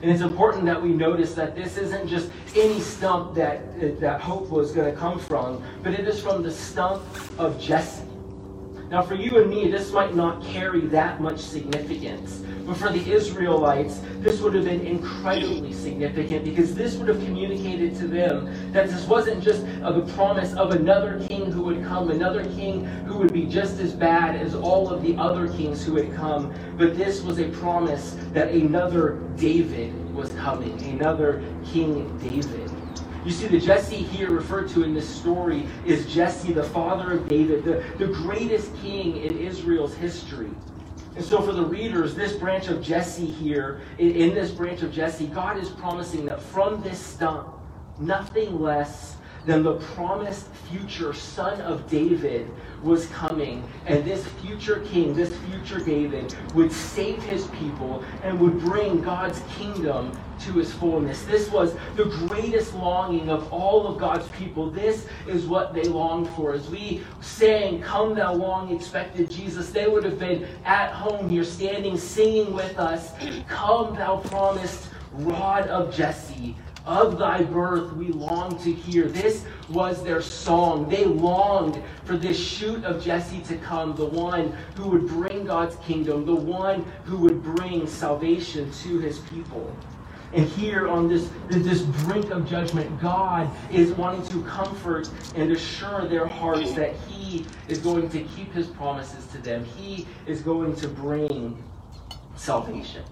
And 0.02 0.10
it's 0.10 0.22
important 0.22 0.66
that 0.66 0.82
we 0.82 0.90
notice 0.90 1.36
that 1.36 1.56
this 1.56 1.78
isn't 1.78 2.08
just 2.08 2.32
any 2.56 2.80
stump 2.80 3.36
that, 3.36 4.00
that 4.00 4.20
hope 4.20 4.50
was 4.50 4.72
going 4.72 4.92
to 4.92 4.98
come 4.98 5.20
from, 5.20 5.64
but 5.84 5.94
it 5.94 6.08
is 6.08 6.20
from 6.20 6.42
the 6.42 6.52
stump 6.52 7.04
of 7.38 7.60
Jesse. 7.60 8.11
Now, 8.92 9.02
for 9.02 9.16
you 9.16 9.38
and 9.38 9.50
me, 9.50 9.72
this 9.72 9.94
might 9.94 10.16
not 10.16 10.44
carry 10.44 10.82
that 10.88 11.22
much 11.22 11.40
significance. 11.40 12.44
But 12.66 12.76
for 12.76 12.90
the 12.90 13.10
Israelites, 13.10 14.02
this 14.20 14.42
would 14.42 14.54
have 14.54 14.66
been 14.66 14.86
incredibly 14.86 15.72
significant 15.72 16.44
because 16.44 16.76
this 16.76 16.96
would 16.96 17.08
have 17.08 17.24
communicated 17.24 17.96
to 18.00 18.08
them 18.08 18.74
that 18.74 18.90
this 18.90 19.06
wasn't 19.06 19.42
just 19.42 19.64
a 19.82 19.94
the 19.94 20.14
promise 20.14 20.54
of 20.56 20.72
another 20.72 21.26
king 21.28 21.50
who 21.50 21.64
would 21.64 21.86
come, 21.86 22.12
another 22.12 22.44
king 22.44 22.84
who 23.06 23.18
would 23.18 23.32
be 23.32 23.46
just 23.46 23.80
as 23.80 23.94
bad 23.94 24.36
as 24.36 24.56
all 24.56 24.90
of 24.90 25.02
the 25.02 25.16
other 25.16 25.48
kings 25.48 25.86
who 25.86 25.96
had 25.96 26.14
come, 26.14 26.54
but 26.78 26.98
this 26.98 27.22
was 27.22 27.40
a 27.40 27.48
promise 27.50 28.18
that 28.34 28.50
another 28.50 29.20
David 29.38 29.94
was 30.14 30.32
coming, 30.34 30.80
another 30.84 31.42
King 31.66 32.18
David. 32.18 32.71
You 33.24 33.32
see, 33.32 33.48
the 33.48 33.60
Jesse 33.60 33.98
here 33.98 34.32
referred 34.32 34.70
to 34.70 34.84
in 34.84 34.96
this 34.96 35.08
story 35.08 35.68
is 35.86 36.12
Jesse, 36.12 36.54
the 36.54 36.64
father 36.64 37.14
of 37.14 37.28
David, 37.28 37.64
the, 37.64 37.84
the 38.00 38.12
greatest 38.12 38.76
king 38.78 39.18
in 39.18 39.38
Israel's 39.38 39.94
history. 39.96 40.50
And 41.16 41.24
so, 41.24 41.42
for 41.42 41.52
the 41.52 41.64
readers, 41.64 42.16
this 42.16 42.34
branch 42.34 42.68
of 42.68 42.82
Jesse 42.82 43.26
here, 43.26 43.82
in, 44.00 44.16
in 44.16 44.34
this 44.34 44.50
branch 44.50 44.82
of 44.82 44.92
Jesse, 44.92 45.28
God 45.28 45.58
is 45.58 45.70
promising 45.70 46.26
that 46.26 46.42
from 46.42 46.82
this 46.82 47.00
stump, 47.00 47.50
nothing 48.00 48.60
less 48.60 49.18
than 49.46 49.64
the 49.64 49.76
promised 49.96 50.48
future 50.70 51.14
son 51.14 51.60
of 51.62 51.90
David 51.90 52.50
was 52.84 53.08
coming. 53.08 53.68
And 53.86 54.04
this 54.04 54.26
future 54.42 54.80
king, 54.82 55.14
this 55.14 55.36
future 55.50 55.84
David, 55.84 56.36
would 56.54 56.72
save 56.72 57.22
his 57.24 57.48
people 57.48 58.04
and 58.24 58.40
would 58.40 58.60
bring 58.60 59.02
God's 59.02 59.42
kingdom 59.58 60.18
to 60.42 60.54
his 60.54 60.74
fullness. 60.74 61.24
This 61.24 61.52
was 61.52 61.76
the 61.96 62.06
greatest 62.28 62.74
longing 62.74 63.30
of 63.30 63.52
all 63.54 63.88
of 63.88 64.00
God's 64.00 64.28
people. 64.30 64.72
This 64.72 65.06
is 65.28 65.46
what 65.46 65.74
they 65.74 65.84
longed 65.84 66.30
for. 66.30 66.54
As 66.54 66.68
we 66.70 67.04
sang, 67.22 67.82
Come 67.82 68.16
thou 68.16 68.34
long 68.34 68.76
expected 68.76 69.30
Jesus, 69.30 69.70
they 69.70 69.88
would 69.88 70.04
have 70.04 70.18
been 70.18 70.48
at 70.66 70.92
home 70.92 71.30
here 71.30 71.44
standing, 71.44 71.98
singing 71.98 72.54
with 72.54 72.78
us, 72.80 73.12
Come 73.48 73.96
thou 73.96 74.18
promised 74.18 74.90
rod 75.14 75.68
of 75.68 75.94
Jesse. 75.94 76.56
Of 76.86 77.20
thy 77.20 77.44
birth 77.44 77.94
we 77.94 78.08
long 78.08 78.58
to 78.60 78.72
hear. 78.72 79.08
This 79.08 79.46
was 79.70 80.04
their 80.04 80.22
song. 80.22 80.90
They 80.90 81.06
longed 81.06 81.82
for 82.06 82.18
this 82.18 82.40
shoot 82.40 82.84
of 82.84 83.04
Jesse 83.04 83.42
to 83.42 83.58
come, 83.58 83.96
the 83.96 84.06
one 84.06 84.56
who 84.76 84.90
would 84.90 85.08
bring 85.08 85.46
God's 85.46 85.76
kingdom, 85.78 86.26
the 86.26 86.36
one 86.36 86.84
who 87.06 87.18
would 87.18 87.44
bring 87.44 87.86
salvation 87.86 88.72
to 88.84 89.00
his 89.00 89.20
people. 89.20 89.76
And 90.34 90.48
here 90.48 90.88
on 90.88 91.10
this, 91.10 91.30
this 91.50 91.82
brink 91.82 92.32
of 92.32 92.50
judgment, 92.50 93.00
God 93.02 93.50
is 93.70 93.92
wanting 93.92 94.26
to 94.30 94.42
comfort 94.44 95.10
and 95.36 95.52
assure 95.52 96.08
their 96.08 96.26
hearts 96.26 96.72
that 96.74 96.96
He 97.10 97.46
is 97.68 97.80
going 97.80 98.10
to 98.10 98.24
keep 98.24 98.54
His 98.54 98.68
promises 98.68 99.28
to 99.28 99.40
them. 99.40 99.66
He 99.66 100.08
is 100.26 100.42
going 100.42 100.76
to 100.78 100.88
bring 100.88 101.62
salvation. 102.38 103.04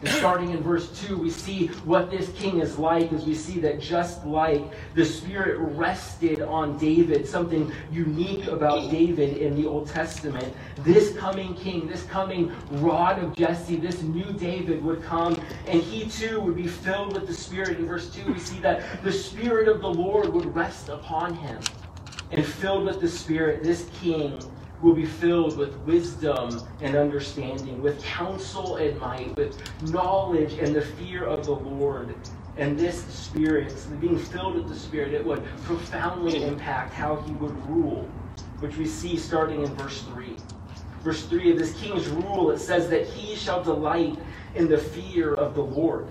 And 0.00 0.08
starting 0.10 0.50
in 0.50 0.62
verse 0.62 0.88
2, 1.06 1.16
we 1.16 1.28
see 1.28 1.66
what 1.84 2.08
this 2.08 2.30
king 2.36 2.60
is 2.60 2.78
like 2.78 3.12
as 3.12 3.24
we 3.24 3.34
see 3.34 3.58
that 3.60 3.80
just 3.80 4.24
like 4.24 4.62
the 4.94 5.04
Spirit 5.04 5.58
rested 5.58 6.40
on 6.40 6.78
David, 6.78 7.26
something 7.26 7.72
unique 7.90 8.46
about 8.46 8.92
David 8.92 9.38
in 9.38 9.60
the 9.60 9.66
Old 9.66 9.88
Testament, 9.88 10.54
this 10.84 11.16
coming 11.16 11.52
king, 11.56 11.88
this 11.88 12.04
coming 12.04 12.52
rod 12.70 13.20
of 13.20 13.34
Jesse, 13.34 13.74
this 13.74 14.00
new 14.02 14.32
David 14.34 14.84
would 14.84 15.02
come 15.02 15.40
and 15.66 15.82
he 15.82 16.08
too 16.08 16.40
would 16.42 16.54
be 16.54 16.68
filled 16.68 17.14
with 17.14 17.26
the 17.26 17.34
Spirit. 17.34 17.78
In 17.78 17.86
verse 17.86 18.08
2, 18.14 18.32
we 18.32 18.38
see 18.38 18.60
that 18.60 19.02
the 19.02 19.12
Spirit 19.12 19.66
of 19.66 19.80
the 19.80 19.90
Lord 19.90 20.28
would 20.32 20.54
rest 20.54 20.90
upon 20.90 21.34
him. 21.34 21.58
And 22.30 22.46
filled 22.46 22.84
with 22.84 23.00
the 23.00 23.08
Spirit, 23.08 23.64
this 23.64 23.88
king 24.00 24.38
will 24.82 24.94
be 24.94 25.06
filled 25.06 25.56
with 25.56 25.76
wisdom 25.78 26.60
and 26.80 26.96
understanding, 26.96 27.82
with 27.82 28.02
counsel 28.02 28.76
and 28.76 28.98
might, 29.00 29.36
with 29.36 29.60
knowledge 29.90 30.54
and 30.54 30.74
the 30.74 30.82
fear 30.82 31.24
of 31.24 31.44
the 31.44 31.54
Lord. 31.54 32.14
And 32.56 32.78
this 32.78 33.04
Spirit, 33.04 33.74
being 34.00 34.18
filled 34.18 34.56
with 34.56 34.68
the 34.68 34.74
Spirit, 34.74 35.14
it 35.14 35.24
would 35.24 35.44
profoundly 35.64 36.44
impact 36.44 36.92
how 36.92 37.16
he 37.16 37.32
would 37.32 37.54
rule, 37.68 38.08
which 38.60 38.76
we 38.76 38.86
see 38.86 39.16
starting 39.16 39.62
in 39.62 39.74
verse 39.76 40.02
3. 40.02 40.36
Verse 41.02 41.24
3 41.26 41.52
of 41.52 41.58
this 41.58 41.80
king's 41.80 42.08
rule, 42.08 42.50
it 42.50 42.58
says 42.58 42.88
that 42.90 43.06
he 43.06 43.36
shall 43.36 43.62
delight 43.62 44.18
in 44.54 44.68
the 44.68 44.78
fear 44.78 45.34
of 45.34 45.54
the 45.54 45.62
Lord 45.62 46.08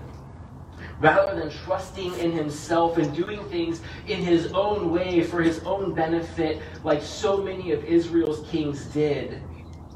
rather 1.00 1.38
than 1.38 1.50
trusting 1.64 2.18
in 2.18 2.32
himself 2.32 2.96
and 2.98 3.14
doing 3.14 3.42
things 3.44 3.80
in 4.06 4.22
his 4.22 4.52
own 4.52 4.90
way 4.90 5.22
for 5.22 5.42
his 5.42 5.60
own 5.60 5.94
benefit, 5.94 6.60
like 6.84 7.02
so 7.02 7.36
many 7.38 7.72
of 7.72 7.84
Israel's 7.84 8.48
kings 8.48 8.84
did. 8.86 9.40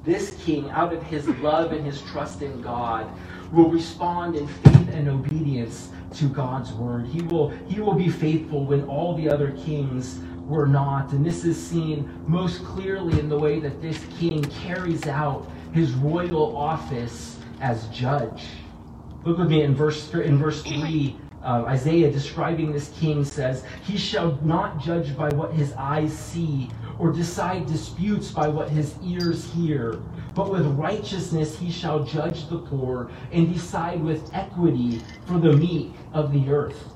This 0.04 0.36
king, 0.44 0.68
out 0.70 0.92
of 0.92 1.02
his 1.04 1.28
love 1.28 1.72
and 1.72 1.84
his 1.84 2.02
trust 2.02 2.42
in 2.42 2.60
God, 2.60 3.08
will 3.52 3.70
respond 3.70 4.34
in 4.34 4.46
faith 4.46 4.88
and 4.92 5.08
obedience 5.08 5.90
to 6.14 6.28
God's 6.28 6.72
word. 6.72 7.06
He 7.06 7.22
will, 7.22 7.50
he 7.68 7.80
will 7.80 7.94
be 7.94 8.08
faithful 8.08 8.64
when 8.64 8.84
all 8.84 9.14
the 9.14 9.28
other 9.28 9.52
kings 9.52 10.18
were 10.46 10.66
not. 10.66 11.12
And 11.12 11.24
this 11.24 11.44
is 11.44 11.56
seen 11.56 12.22
most 12.26 12.64
clearly 12.64 13.18
in 13.20 13.28
the 13.28 13.38
way 13.38 13.60
that 13.60 13.80
this 13.80 14.04
king 14.18 14.42
carries 14.44 15.06
out 15.06 15.48
his 15.72 15.92
royal 15.92 16.56
office 16.56 17.38
as 17.60 17.86
judge. 17.88 18.44
Look 19.24 19.38
with 19.38 19.50
me 19.50 19.62
in 19.62 19.74
verse 19.74 20.12
in 20.14 20.38
verse 20.38 20.62
three. 20.62 21.16
Uh, 21.44 21.64
Isaiah 21.66 22.10
describing 22.10 22.72
this 22.72 22.90
king 23.00 23.24
says, 23.24 23.64
He 23.82 23.96
shall 23.96 24.38
not 24.42 24.80
judge 24.80 25.16
by 25.16 25.28
what 25.30 25.52
his 25.52 25.72
eyes 25.72 26.16
see, 26.16 26.70
or 27.00 27.10
decide 27.12 27.66
disputes 27.66 28.30
by 28.30 28.46
what 28.46 28.68
his 28.68 28.94
ears 29.04 29.50
hear. 29.52 30.00
But 30.34 30.50
with 30.50 30.64
righteousness 30.78 31.58
he 31.58 31.70
shall 31.70 32.04
judge 32.04 32.48
the 32.48 32.58
poor, 32.58 33.10
and 33.32 33.52
decide 33.52 34.02
with 34.02 34.30
equity 34.32 35.02
for 35.26 35.38
the 35.38 35.52
meek 35.52 35.92
of 36.12 36.32
the 36.32 36.48
earth. 36.48 36.92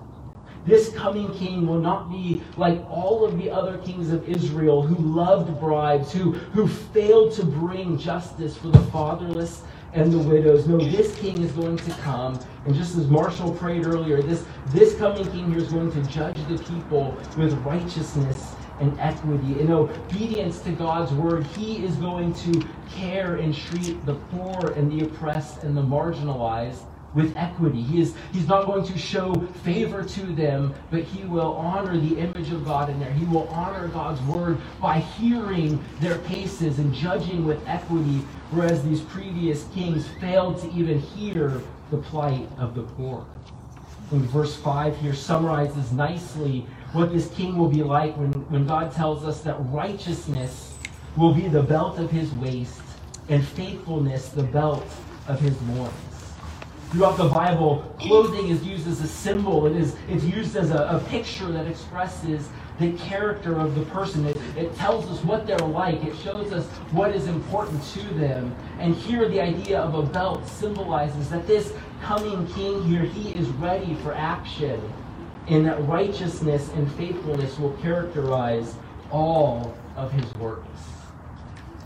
This 0.65 0.93
coming 0.95 1.33
king 1.35 1.67
will 1.67 1.81
not 1.81 2.11
be 2.11 2.43
like 2.57 2.85
all 2.91 3.25
of 3.25 3.39
the 3.39 3.51
other 3.51 3.79
kings 3.79 4.11
of 4.11 4.29
Israel 4.29 4.83
who 4.83 4.97
loved 4.97 5.61
bribes, 5.61 6.13
who, 6.13 6.33
who 6.33 6.67
failed 6.67 7.33
to 7.35 7.45
bring 7.45 7.97
justice 7.97 8.57
for 8.57 8.69
the 8.69 8.83
fatherless 8.91 9.63
and 9.97 10.13
the 10.13 10.19
widows. 10.19 10.69
No, 10.69 10.79
this 10.79 11.17
king 11.17 11.43
is 11.43 11.51
going 11.53 11.79
to 11.79 11.91
come, 12.03 12.39
and 12.67 12.75
just 12.75 12.97
as 12.97 13.09
Marshall 13.09 13.53
prayed 13.53 13.87
earlier, 13.87 14.23
this, 14.23 14.45
this 14.67 14.95
coming 14.97 15.25
king 15.33 15.51
here 15.51 15.59
is 15.59 15.73
going 15.73 15.91
to 15.91 16.03
judge 16.11 16.37
the 16.49 16.59
people 16.65 17.17
with 17.37 17.55
righteousness 17.65 18.55
and 18.79 18.99
equity. 19.01 19.59
In 19.59 19.73
obedience 19.73 20.61
to 20.61 20.73
God's 20.73 21.13
word, 21.13 21.47
he 21.47 21.83
is 21.83 21.97
going 21.97 22.35
to 22.35 22.63
care 22.91 23.37
and 23.37 23.55
treat 23.55 24.05
the 24.05 24.15
poor 24.15 24.73
and 24.73 24.93
the 24.93 25.07
oppressed 25.07 25.65
and 25.65 25.75
the 25.75 25.83
marginalized 25.83 26.85
with 27.15 27.37
equity. 27.37 27.83
He 27.83 28.01
is, 28.01 28.15
he's 28.33 28.47
not 28.47 28.67
going 28.67 28.85
to 28.85 28.99
show 28.99 29.35
favor 29.65 30.03
to 30.03 30.21
them, 30.35 30.75
but 30.91 31.03
he 31.03 31.25
will 31.25 31.55
honor 31.55 31.99
the 31.99 32.19
image 32.19 32.53
of 32.53 32.65
God 32.65 32.91
in 32.91 33.01
there. 33.01 33.13
He 33.13 33.25
will 33.25 33.49
honor 33.49 33.89
God's 33.89 34.21
word 34.23 34.59
by 34.81 34.99
hearing 34.99 35.83
their 36.01 36.19
cases 36.19 36.79
and 36.79 36.93
judging 36.93 37.45
with 37.45 37.67
equity, 37.67 38.23
whereas 38.51 38.83
these 38.85 39.01
previous 39.01 39.65
kings 39.75 40.07
failed 40.21 40.61
to 40.61 40.71
even 40.73 41.01
hear 41.01 41.61
the 41.91 41.99
plight 41.99 42.49
of 42.59 42.75
the 42.75 42.83
poor. 42.83 43.27
In 44.13 44.23
verse 44.29 44.55
5 44.57 44.97
here 45.01 45.15
summarizes 45.15 45.93
nicely 45.93 46.67
what 46.93 47.13
this 47.13 47.29
king 47.31 47.57
will 47.57 47.69
be 47.69 47.83
like 47.83 48.17
when, 48.17 48.33
when 48.51 48.67
God 48.67 48.93
tells 48.93 49.25
us 49.25 49.41
that 49.43 49.57
righteousness 49.71 50.75
will 51.17 51.35
be 51.35 51.49
the 51.49 51.63
belt 51.63 51.99
of 51.99 52.11
his 52.11 52.33
waist 52.35 52.81
and 53.29 53.45
faithfulness 53.45 54.29
the 54.29 54.45
belt 54.45 54.87
of 55.27 55.41
his 55.41 55.61
loins. 55.63 56.16
Throughout 56.91 57.17
the 57.17 57.29
Bible, 57.29 57.83
clothing 57.99 58.49
is 58.49 58.63
used 58.63 58.87
as 58.87 59.01
a 59.01 59.09
symbol. 59.09 59.67
It 59.67 59.75
is 59.75 59.97
it's 60.09 60.23
used 60.23 60.57
as 60.57 60.71
a, 60.71 60.85
a 60.85 61.01
picture 61.09 61.51
that 61.51 61.67
expresses 61.67 62.49
the 62.79 62.93
character 62.93 63.59
of 63.59 63.75
the 63.75 63.85
person. 63.87 64.25
It, 64.25 64.37
it 64.57 64.75
tells 64.77 65.11
us 65.11 65.25
what 65.25 65.49
they're 65.49 65.59
like. 65.59 66.05
It 66.05 66.17
shows 66.19 66.53
us 66.53 66.65
what 66.93 67.15
is 67.15 67.27
important 67.27 67.83
to 67.95 68.03
them. 68.15 68.55
And 68.79 68.95
here 68.95 69.29
the 69.29 69.41
idea 69.41 69.81
of 69.81 69.95
a 69.95 70.03
belt 70.03 70.47
symbolizes 70.47 71.29
that 71.31 71.47
this 71.49 71.73
coming 72.03 72.47
king 72.49 72.85
here, 72.85 73.03
he 73.03 73.31
is 73.33 73.49
ready 73.49 73.97
for 73.97 74.15
action. 74.15 74.81
And 75.49 75.67
that 75.67 75.83
righteousness 75.89 76.71
and 76.75 76.91
faithfulness 76.93 77.59
will 77.59 77.73
characterize 77.79 78.77
all 79.11 79.77
of 79.97 80.13
his 80.13 80.33
works 80.35 80.69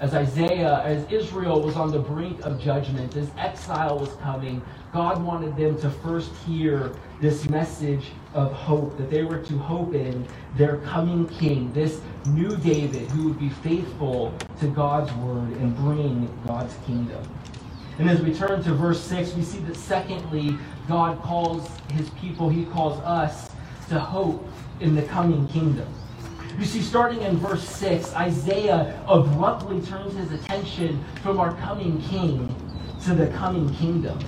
as 0.00 0.14
Isaiah, 0.14 0.80
as 0.82 1.04
Israel 1.12 1.60
was 1.60 1.76
on 1.76 1.90
the 1.90 1.98
brink 1.98 2.40
of 2.40 2.58
judgment, 2.58 3.14
as 3.16 3.30
exile 3.36 3.98
was 3.98 4.08
coming, 4.22 4.62
God 4.92 5.22
wanted 5.22 5.56
them 5.56 5.78
to 5.80 5.90
first 5.90 6.34
hear 6.46 6.92
this 7.20 7.48
message 7.48 8.06
of 8.34 8.52
hope, 8.52 8.96
that 8.96 9.08
they 9.08 9.22
were 9.22 9.38
to 9.38 9.58
hope 9.58 9.94
in 9.94 10.26
their 10.56 10.78
coming 10.78 11.28
king, 11.28 11.72
this 11.72 12.00
new 12.26 12.56
David 12.56 13.08
who 13.10 13.28
would 13.28 13.38
be 13.38 13.50
faithful 13.50 14.34
to 14.58 14.66
God's 14.66 15.12
word 15.14 15.52
and 15.58 15.76
bring 15.76 16.28
God's 16.44 16.74
kingdom. 16.86 17.22
And 17.98 18.10
as 18.10 18.20
we 18.20 18.34
turn 18.34 18.62
to 18.64 18.74
verse 18.74 19.00
6, 19.00 19.34
we 19.34 19.42
see 19.42 19.58
that 19.60 19.76
secondly, 19.76 20.58
God 20.88 21.20
calls 21.22 21.68
his 21.92 22.10
people, 22.10 22.48
he 22.48 22.64
calls 22.64 22.98
us 23.00 23.50
to 23.90 24.00
hope 24.00 24.44
in 24.80 24.96
the 24.96 25.02
coming 25.02 25.46
kingdom. 25.48 25.86
You 26.58 26.64
see, 26.64 26.80
starting 26.82 27.22
in 27.22 27.36
verse 27.36 27.62
6, 27.62 28.12
Isaiah 28.14 29.00
abruptly 29.06 29.80
turns 29.82 30.16
his 30.16 30.32
attention 30.32 31.04
from 31.22 31.38
our 31.38 31.54
coming 31.56 32.00
king 32.02 32.54
to 33.04 33.14
the 33.14 33.28
coming 33.28 33.72
kingdom. 33.74 34.18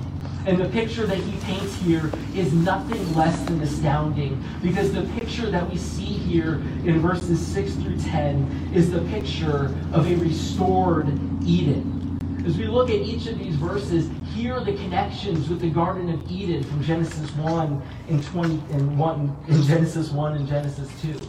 And 0.44 0.58
the 0.58 0.68
picture 0.70 1.06
that 1.06 1.18
he 1.18 1.38
paints 1.42 1.76
here 1.76 2.10
is 2.34 2.52
nothing 2.52 3.14
less 3.14 3.40
than 3.44 3.60
astounding 3.60 4.42
because 4.60 4.92
the 4.92 5.02
picture 5.18 5.48
that 5.50 5.70
we 5.70 5.76
see 5.76 6.04
here 6.04 6.54
in 6.84 6.98
verses 7.00 7.44
6 7.46 7.74
through 7.74 7.98
10 7.98 8.72
is 8.74 8.90
the 8.90 9.02
picture 9.02 9.72
of 9.92 10.10
a 10.10 10.16
restored 10.16 11.06
Eden. 11.44 12.18
As 12.44 12.58
we 12.58 12.66
look 12.66 12.90
at 12.90 12.96
each 12.96 13.28
of 13.28 13.38
these 13.38 13.54
verses, 13.54 14.10
here 14.34 14.54
are 14.54 14.64
the 14.64 14.72
connections 14.72 15.48
with 15.48 15.60
the 15.60 15.70
Garden 15.70 16.10
of 16.10 16.28
Eden 16.28 16.64
from 16.64 16.82
Genesis 16.82 17.30
1 17.36 17.82
and 18.08 18.24
20 18.24 18.54
and 18.72 18.98
1 18.98 19.36
in 19.46 19.62
Genesis 19.62 20.10
1 20.10 20.32
and 20.32 20.48
Genesis 20.48 20.90
2. 21.02 21.20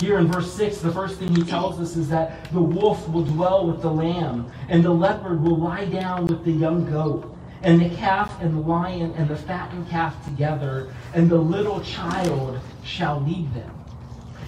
Here 0.00 0.18
in 0.18 0.26
verse 0.26 0.52
6, 0.54 0.78
the 0.78 0.90
first 0.90 1.20
thing 1.20 1.32
he 1.36 1.44
tells 1.44 1.78
us 1.78 1.94
is 1.94 2.08
that 2.08 2.50
the 2.52 2.60
wolf 2.60 3.08
will 3.10 3.22
dwell 3.22 3.66
with 3.66 3.80
the 3.80 3.90
lamb, 3.90 4.50
and 4.68 4.82
the 4.82 4.90
leopard 4.90 5.40
will 5.40 5.58
lie 5.58 5.84
down 5.84 6.26
with 6.26 6.44
the 6.44 6.50
young 6.50 6.90
goat, 6.90 7.32
and 7.62 7.80
the 7.80 7.94
calf 7.96 8.40
and 8.40 8.54
the 8.54 8.60
lion 8.60 9.12
and 9.16 9.28
the 9.28 9.36
fattened 9.36 9.88
calf 9.88 10.24
together, 10.24 10.92
and 11.14 11.28
the 11.28 11.36
little 11.36 11.80
child 11.80 12.58
shall 12.82 13.20
lead 13.20 13.52
them. 13.54 13.70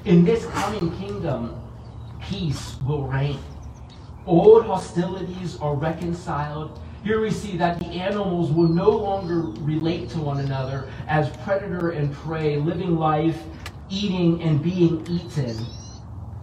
In 0.05 0.25
this 0.25 0.47
coming 0.47 0.91
kingdom, 0.99 1.61
peace 2.21 2.77
will 2.87 3.05
reign. 3.05 3.39
Old 4.27 4.65
hostilities 4.65 5.59
are 5.59 5.75
reconciled. 5.75 6.81
Here 7.05 7.21
we 7.21 7.31
see 7.31 7.57
that 7.57 7.79
the 7.81 7.87
animals 7.87 8.51
will 8.51 8.69
no 8.69 8.91
longer 8.91 9.43
relate 9.63 10.09
to 10.11 10.21
one 10.21 10.41
another 10.41 10.89
as 11.09 11.37
predator 11.39 11.91
and 11.91 12.13
prey, 12.13 12.57
living 12.57 12.97
life 12.97 13.43
eating 13.91 14.43
and 14.43 14.63
being 14.63 15.07
eaten, 15.07 15.67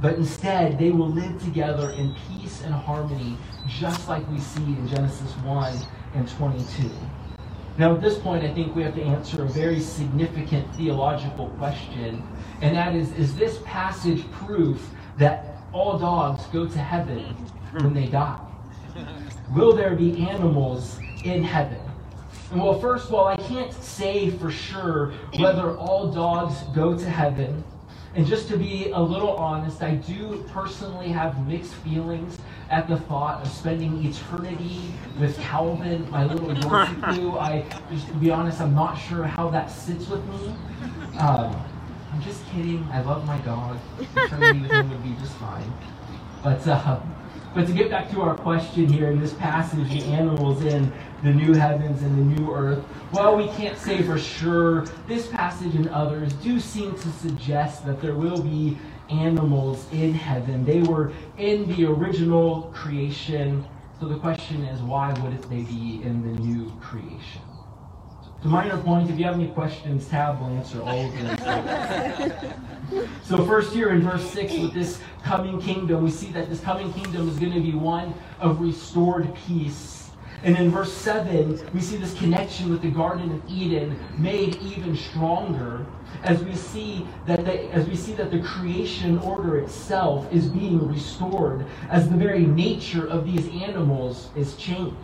but 0.02 0.16
instead 0.16 0.78
they 0.78 0.92
will 0.92 1.10
live 1.10 1.42
together 1.42 1.90
in 1.92 2.16
peace 2.28 2.62
and 2.62 2.74
harmony, 2.74 3.36
just 3.68 4.08
like 4.08 4.30
we 4.30 4.40
see 4.40 4.64
in 4.64 4.88
Genesis 4.88 5.32
1 5.38 5.74
and 6.14 6.28
22. 6.30 6.90
Now, 7.78 7.96
at 7.96 8.02
this 8.02 8.18
point, 8.18 8.44
I 8.44 8.54
think 8.54 8.76
we 8.76 8.84
have 8.84 8.96
to 8.96 9.02
answer 9.02 9.44
a 9.44 9.48
very 9.48 9.80
significant 9.80 10.74
theological 10.76 11.48
question, 11.58 12.22
and 12.62 12.76
that 12.76 12.94
is 12.94 13.14
Is 13.14 13.36
this 13.36 13.60
passage 13.64 14.30
proof 14.32 14.90
that 15.18 15.64
all 15.72 15.98
dogs 15.98 16.46
go 16.48 16.68
to 16.68 16.78
heaven 16.78 17.24
when 17.72 17.94
they 17.94 18.08
die? 18.08 18.40
Will 19.56 19.74
there 19.74 19.96
be 19.96 20.28
animals 20.28 21.00
in 21.24 21.44
heaven? 21.44 21.80
Well, 22.54 22.80
first, 22.80 23.08
of 23.08 23.14
all, 23.14 23.28
I 23.28 23.38
can't 23.38 23.72
say 23.72 24.32
for 24.32 24.52
sure 24.52 25.14
whether 25.38 25.78
all 25.78 26.12
dogs 26.12 26.56
go 26.76 26.98
to 26.98 27.10
heaven, 27.10 27.64
and 28.16 28.26
just 28.26 28.48
to 28.50 28.58
be 28.58 28.90
a 28.90 29.00
little 29.00 29.36
honest, 29.38 29.84
I 29.84 29.96
do 29.96 30.44
personally 30.50 31.10
have 31.10 31.48
mixed 31.48 31.74
feelings 31.76 32.40
at 32.70 32.88
the 32.88 32.98
thought 32.98 33.42
of 33.42 33.52
spending 33.52 34.06
eternity 34.06 34.94
with 35.20 35.38
Calvin, 35.40 36.10
my 36.12 36.26
little 36.26 36.50
Yorkie 36.50 37.38
I, 37.40 37.66
just 37.92 38.08
to 38.08 38.14
be 38.14 38.32
honest, 38.32 38.62
I'm 38.62 38.76
not 38.76 38.96
sure 38.96 39.24
how 39.24 39.50
that 39.50 39.72
sits 39.72 40.08
with 40.08 40.24
me. 40.28 40.56
Um, 41.18 41.56
I'm 42.12 42.22
just 42.22 42.46
kidding. 42.50 42.88
I 42.92 43.02
love 43.02 43.26
my 43.26 43.38
dog. 43.40 43.78
Eternity 44.00 44.62
with 44.62 44.72
him 44.72 44.90
would 44.90 45.04
be 45.04 45.16
just 45.20 45.34
fine. 45.34 45.72
But 46.44 46.66
uh, 46.68 47.00
but 47.56 47.66
to 47.66 47.74
get 47.74 47.90
back 47.90 48.12
to 48.12 48.22
our 48.22 48.36
question 48.36 48.88
here 48.88 49.10
in 49.10 49.20
this 49.20 49.34
passage, 49.34 49.90
the 49.90 50.04
animals 50.04 50.64
in 50.64 50.92
the 51.24 51.34
new 51.34 51.54
heavens 51.54 52.04
and 52.04 52.18
the 52.18 52.42
new 52.42 52.54
earth, 52.54 52.84
while 53.12 53.36
we 53.36 53.48
can't 53.50 53.78
say 53.78 54.04
for 54.04 54.20
sure, 54.20 54.86
this 55.08 55.28
passage 55.28 55.74
and 55.74 55.90
others 55.90 56.34
do 56.34 56.60
seem 56.60 56.94
to 56.94 57.12
suggest 57.14 57.86
that 57.88 58.02
there 58.02 58.14
will 58.14 58.42
be 58.42 58.78
animals 59.10 59.86
in 59.92 60.14
heaven. 60.14 60.66
They 60.66 60.82
were 60.82 61.12
in 61.38 61.68
the 61.76 61.86
original 61.86 62.72
creation. 62.74 63.66
So 64.00 64.08
the 64.08 64.18
question 64.18 64.64
is, 64.64 64.82
why 64.82 65.12
wouldn't 65.22 65.50
they 65.50 65.64
be 65.64 66.02
in 66.04 66.22
the 66.22 66.42
new 66.42 66.72
creation? 66.80 67.42
To 68.42 68.48
minor 68.48 68.78
point, 68.78 69.10
if 69.10 69.20
you 69.20 69.26
have 69.26 69.36
any 69.36 69.50
questions, 69.50 70.08
Tab 70.08 70.40
will 70.40 70.48
answer 70.48 70.82
all 70.82 71.06
of 71.06 71.14
them. 71.14 73.10
so 73.24 73.46
first 73.46 73.74
here 73.74 73.90
in 73.90 74.02
verse 74.02 74.32
6 74.32 74.54
with 74.60 74.74
this 74.74 75.02
coming 75.24 75.60
kingdom, 75.60 76.06
we 76.06 76.10
see 76.10 76.32
that 76.32 76.50
this 76.50 76.62
coming 76.62 76.94
kingdom 76.94 77.28
is 77.28 77.38
going 77.38 77.52
to 77.52 77.60
be 77.60 77.74
one 77.74 78.14
of 78.40 78.62
restored 78.62 79.36
peace. 79.46 79.99
And 80.44 80.56
in 80.56 80.72
verse 80.72 80.94
7, 80.94 81.70
we 81.74 81.82
see 81.82 81.98
this 81.98 82.18
connection 82.18 82.70
with 82.70 82.82
the 82.82 82.90
Garden 82.90 83.32
of 83.32 83.42
Eden 83.50 84.00
made 84.18 84.56
even 84.58 84.96
stronger 84.96 85.86
as 86.24 86.42
we 86.44 86.56
see 86.56 87.06
that 87.26 87.46
the, 87.46 87.72
as 87.74 87.88
we 87.88 87.96
see 87.96 88.14
that 88.14 88.32
the 88.32 88.40
creation 88.40 89.18
order 89.20 89.58
itself 89.60 90.32
is 90.32 90.48
being 90.48 90.88
restored 90.88 91.66
as 91.90 92.10
the 92.10 92.16
very 92.16 92.46
nature 92.46 93.08
of 93.08 93.26
these 93.26 93.48
animals 93.62 94.30
is 94.36 94.56
changed. 94.56 94.96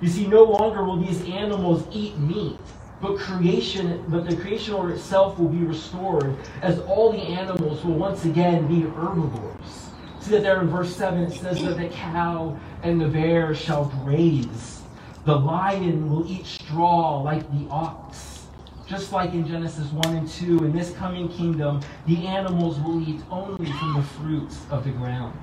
You 0.00 0.08
see, 0.08 0.26
no 0.26 0.44
longer 0.44 0.84
will 0.84 0.98
these 0.98 1.22
animals 1.24 1.86
eat 1.90 2.18
meat, 2.18 2.58
but 3.00 3.18
creation, 3.18 4.04
but 4.08 4.28
the 4.28 4.36
creation 4.36 4.74
order 4.74 4.94
itself 4.94 5.38
will 5.38 5.48
be 5.48 5.64
restored 5.64 6.36
as 6.62 6.78
all 6.80 7.12
the 7.12 7.18
animals 7.18 7.84
will 7.84 7.94
once 7.94 8.24
again 8.24 8.66
be 8.66 8.82
herbivores. 8.82 9.79
See 10.20 10.32
that 10.32 10.42
there 10.42 10.60
in 10.60 10.68
verse 10.68 10.94
7 10.94 11.22
it 11.22 11.32
says 11.32 11.62
that 11.62 11.78
the 11.78 11.88
cow 11.88 12.58
and 12.82 13.00
the 13.00 13.08
bear 13.08 13.54
shall 13.54 13.86
graze. 14.04 14.82
The 15.24 15.34
lion 15.34 16.10
will 16.10 16.30
eat 16.30 16.46
straw 16.46 17.22
like 17.22 17.50
the 17.52 17.68
ox. 17.70 18.46
Just 18.86 19.12
like 19.12 19.32
in 19.32 19.46
Genesis 19.46 19.90
1 19.92 20.16
and 20.16 20.28
2, 20.28 20.64
in 20.64 20.72
this 20.72 20.92
coming 20.94 21.28
kingdom, 21.28 21.80
the 22.06 22.26
animals 22.26 22.78
will 22.80 23.00
eat 23.08 23.20
only 23.30 23.70
from 23.70 23.94
the 23.94 24.02
fruits 24.02 24.58
of 24.70 24.84
the 24.84 24.90
ground. 24.90 25.38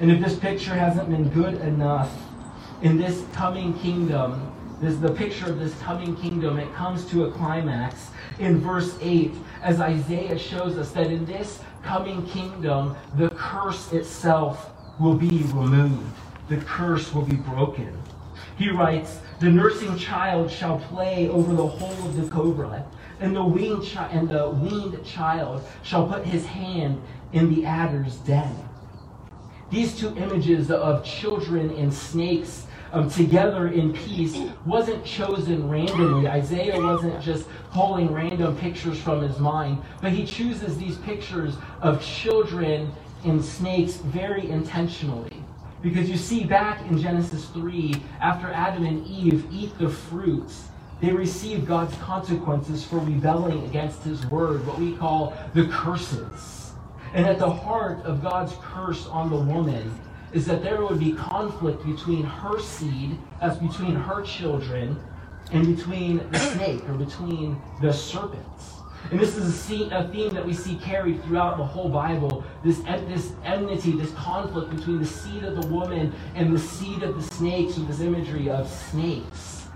And 0.00 0.10
if 0.10 0.20
this 0.20 0.38
picture 0.38 0.74
hasn't 0.74 1.10
been 1.10 1.28
good 1.30 1.54
enough, 1.54 2.10
in 2.82 2.96
this 2.96 3.24
coming 3.32 3.76
kingdom, 3.78 4.52
this 4.80 4.96
the 4.96 5.12
picture 5.12 5.46
of 5.46 5.58
this 5.58 5.78
coming 5.80 6.16
kingdom, 6.16 6.58
it 6.58 6.72
comes 6.74 7.04
to 7.06 7.24
a 7.24 7.30
climax 7.32 8.10
in 8.38 8.58
verse 8.58 8.96
8 9.00 9.34
as 9.62 9.80
Isaiah 9.80 10.38
shows 10.38 10.78
us 10.78 10.90
that 10.92 11.08
in 11.08 11.24
this 11.24 11.60
coming 11.82 12.26
kingdom, 12.26 12.96
the 13.16 13.30
curse 13.30 13.92
itself 13.92 14.70
will 15.00 15.14
be 15.14 15.42
removed. 15.54 16.16
The 16.48 16.58
curse 16.58 17.12
will 17.14 17.22
be 17.22 17.36
broken. 17.36 17.96
He 18.56 18.70
writes, 18.70 19.18
The 19.40 19.48
nursing 19.50 19.96
child 19.96 20.50
shall 20.50 20.78
play 20.78 21.28
over 21.28 21.54
the 21.54 21.66
hole 21.66 22.06
of 22.06 22.16
the 22.16 22.28
cobra, 22.30 22.84
and 23.20 23.34
the 23.34 23.44
weaned, 23.44 23.84
chi- 23.86 24.08
and 24.08 24.28
the 24.28 24.50
weaned 24.50 25.04
child 25.04 25.62
shall 25.82 26.06
put 26.06 26.24
his 26.24 26.44
hand 26.46 27.00
in 27.32 27.54
the 27.54 27.64
adder's 27.64 28.16
den. 28.18 28.54
These 29.70 29.98
two 29.98 30.14
images 30.18 30.70
of 30.70 31.04
children 31.04 31.70
and 31.70 31.92
snakes 31.92 32.66
um, 32.92 33.10
together 33.10 33.68
in 33.68 33.92
peace 33.92 34.36
wasn't 34.66 35.04
chosen 35.04 35.68
randomly. 35.68 36.28
Isaiah 36.28 36.80
wasn't 36.80 37.20
just 37.22 37.48
pulling 37.70 38.12
random 38.12 38.56
pictures 38.56 39.00
from 39.00 39.22
his 39.22 39.38
mind, 39.38 39.82
but 40.00 40.12
he 40.12 40.24
chooses 40.26 40.78
these 40.78 40.96
pictures 40.98 41.56
of 41.80 42.02
children 42.02 42.92
and 43.24 43.42
snakes 43.42 43.96
very 43.96 44.48
intentionally. 44.48 45.42
Because 45.80 46.08
you 46.08 46.16
see, 46.16 46.44
back 46.44 46.80
in 46.90 46.98
Genesis 46.98 47.46
3, 47.46 47.94
after 48.20 48.52
Adam 48.52 48.84
and 48.84 49.04
Eve 49.06 49.46
eat 49.50 49.76
the 49.78 49.88
fruits, 49.88 50.68
they 51.00 51.10
receive 51.10 51.66
God's 51.66 51.96
consequences 51.96 52.84
for 52.84 52.98
rebelling 52.98 53.64
against 53.64 54.04
his 54.04 54.24
word, 54.26 54.64
what 54.66 54.78
we 54.78 54.94
call 54.96 55.34
the 55.54 55.66
curses. 55.66 56.72
And 57.14 57.26
at 57.26 57.38
the 57.38 57.50
heart 57.50 57.98
of 58.04 58.22
God's 58.22 58.54
curse 58.62 59.06
on 59.06 59.28
the 59.28 59.36
woman 59.36 59.98
is 60.32 60.46
that 60.46 60.62
there 60.62 60.84
would 60.84 60.98
be 60.98 61.12
conflict 61.12 61.84
between 61.84 62.24
her 62.24 62.58
seed, 62.60 63.18
as 63.40 63.58
between 63.58 63.94
her 63.94 64.22
children, 64.22 64.98
and 65.52 65.76
between 65.76 66.18
the 66.30 66.38
snake 66.38 66.88
or 66.88 66.94
between 66.94 67.60
the 67.80 67.92
serpents. 67.92 68.76
And 69.10 69.18
this 69.18 69.36
is 69.36 69.48
a, 69.70 70.08
theme 70.08 70.30
that 70.30 70.46
we 70.46 70.54
see 70.54 70.76
carried 70.76 71.22
throughout 71.24 71.58
the 71.58 71.64
whole 71.64 71.88
Bible 71.88 72.44
this, 72.64 72.78
this 72.78 73.32
enmity, 73.44 73.92
this 73.92 74.12
conflict 74.12 74.74
between 74.74 75.00
the 75.00 75.06
seed 75.06 75.42
of 75.44 75.60
the 75.60 75.66
woman 75.68 76.14
and 76.34 76.54
the 76.54 76.58
seed 76.58 77.02
of 77.02 77.16
the 77.16 77.34
snakes, 77.34 77.76
with 77.76 77.88
this 77.88 78.00
imagery 78.00 78.48
of 78.48 78.68
snakes. 78.68 79.66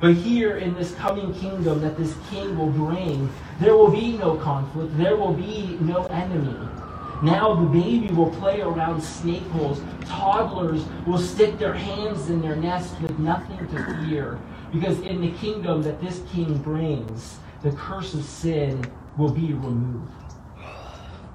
But 0.00 0.14
here 0.14 0.56
in 0.56 0.74
this 0.74 0.94
coming 0.94 1.34
kingdom 1.34 1.82
that 1.82 1.98
this 1.98 2.16
king 2.30 2.56
will 2.56 2.70
bring, 2.70 3.30
there 3.60 3.76
will 3.76 3.90
be 3.90 4.16
no 4.16 4.36
conflict, 4.36 4.96
there 4.96 5.14
will 5.14 5.34
be 5.34 5.76
no 5.82 6.06
enemy. 6.06 6.56
Now 7.22 7.54
the 7.54 7.66
baby 7.66 8.12
will 8.14 8.30
play 8.30 8.62
around 8.62 9.02
snake 9.02 9.46
holes. 9.48 9.82
Toddlers 10.06 10.84
will 11.06 11.18
stick 11.18 11.58
their 11.58 11.74
hands 11.74 12.30
in 12.30 12.40
their 12.40 12.56
nest 12.56 12.98
with 13.02 13.18
nothing 13.18 13.58
to 13.68 14.06
fear. 14.06 14.38
Because 14.72 14.98
in 15.00 15.20
the 15.20 15.32
kingdom 15.32 15.82
that 15.82 16.00
this 16.00 16.22
king 16.32 16.56
brings, 16.58 17.38
the 17.62 17.72
curse 17.72 18.14
of 18.14 18.24
sin 18.24 18.82
will 19.18 19.30
be 19.30 19.52
removed. 19.52 20.10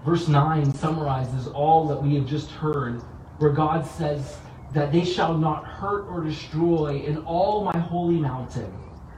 Verse 0.03 0.27
9 0.27 0.73
summarizes 0.73 1.47
all 1.47 1.87
that 1.87 2.01
we 2.01 2.15
have 2.15 2.25
just 2.25 2.49
heard, 2.49 3.01
where 3.37 3.51
God 3.51 3.85
says 3.85 4.37
that 4.73 4.91
they 4.91 5.05
shall 5.05 5.37
not 5.37 5.65
hurt 5.65 6.07
or 6.07 6.23
destroy 6.23 7.01
in 7.05 7.17
all 7.19 7.63
my 7.63 7.77
holy 7.77 8.17
mountain. 8.17 8.73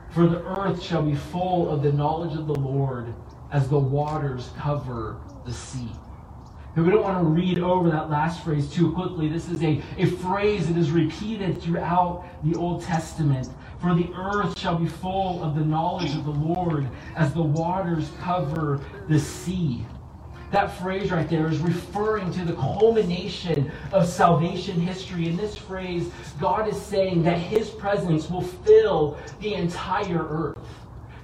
For 0.09 0.27
the 0.27 0.43
earth 0.43 0.81
shall 0.81 1.03
be 1.03 1.15
full 1.15 1.69
of 1.69 1.81
the 1.81 1.93
knowledge 1.93 2.37
of 2.37 2.47
the 2.47 2.55
Lord 2.55 3.13
as 3.51 3.69
the 3.69 3.79
waters 3.79 4.49
cover 4.57 5.17
the 5.45 5.53
sea. 5.53 5.91
And 6.77 6.85
we 6.85 6.91
don't 6.91 7.01
want 7.01 7.17
to 7.17 7.27
read 7.27 7.57
over 7.57 7.89
that 7.89 8.11
last 8.11 8.43
phrase 8.43 8.69
too 8.69 8.91
quickly. 8.91 9.27
This 9.27 9.49
is 9.49 9.63
a, 9.63 9.81
a 9.97 10.05
phrase 10.05 10.67
that 10.67 10.77
is 10.77 10.91
repeated 10.91 11.59
throughout 11.59 12.23
the 12.43 12.55
Old 12.55 12.83
Testament. 12.83 13.49
For 13.81 13.95
the 13.95 14.07
earth 14.15 14.59
shall 14.59 14.75
be 14.75 14.85
full 14.85 15.43
of 15.43 15.55
the 15.55 15.65
knowledge 15.65 16.13
of 16.13 16.23
the 16.23 16.29
Lord 16.29 16.87
as 17.15 17.33
the 17.33 17.41
waters 17.41 18.11
cover 18.21 18.79
the 19.09 19.19
sea. 19.19 19.87
That 20.51 20.67
phrase 20.67 21.09
right 21.09 21.27
there 21.27 21.47
is 21.47 21.57
referring 21.57 22.31
to 22.33 22.45
the 22.45 22.53
culmination 22.53 23.71
of 23.91 24.07
salvation 24.07 24.79
history. 24.79 25.29
In 25.29 25.35
this 25.35 25.57
phrase, 25.57 26.11
God 26.39 26.69
is 26.69 26.79
saying 26.79 27.23
that 27.23 27.39
his 27.39 27.71
presence 27.71 28.29
will 28.29 28.43
fill 28.43 29.17
the 29.41 29.55
entire 29.55 30.27
earth. 30.29 30.59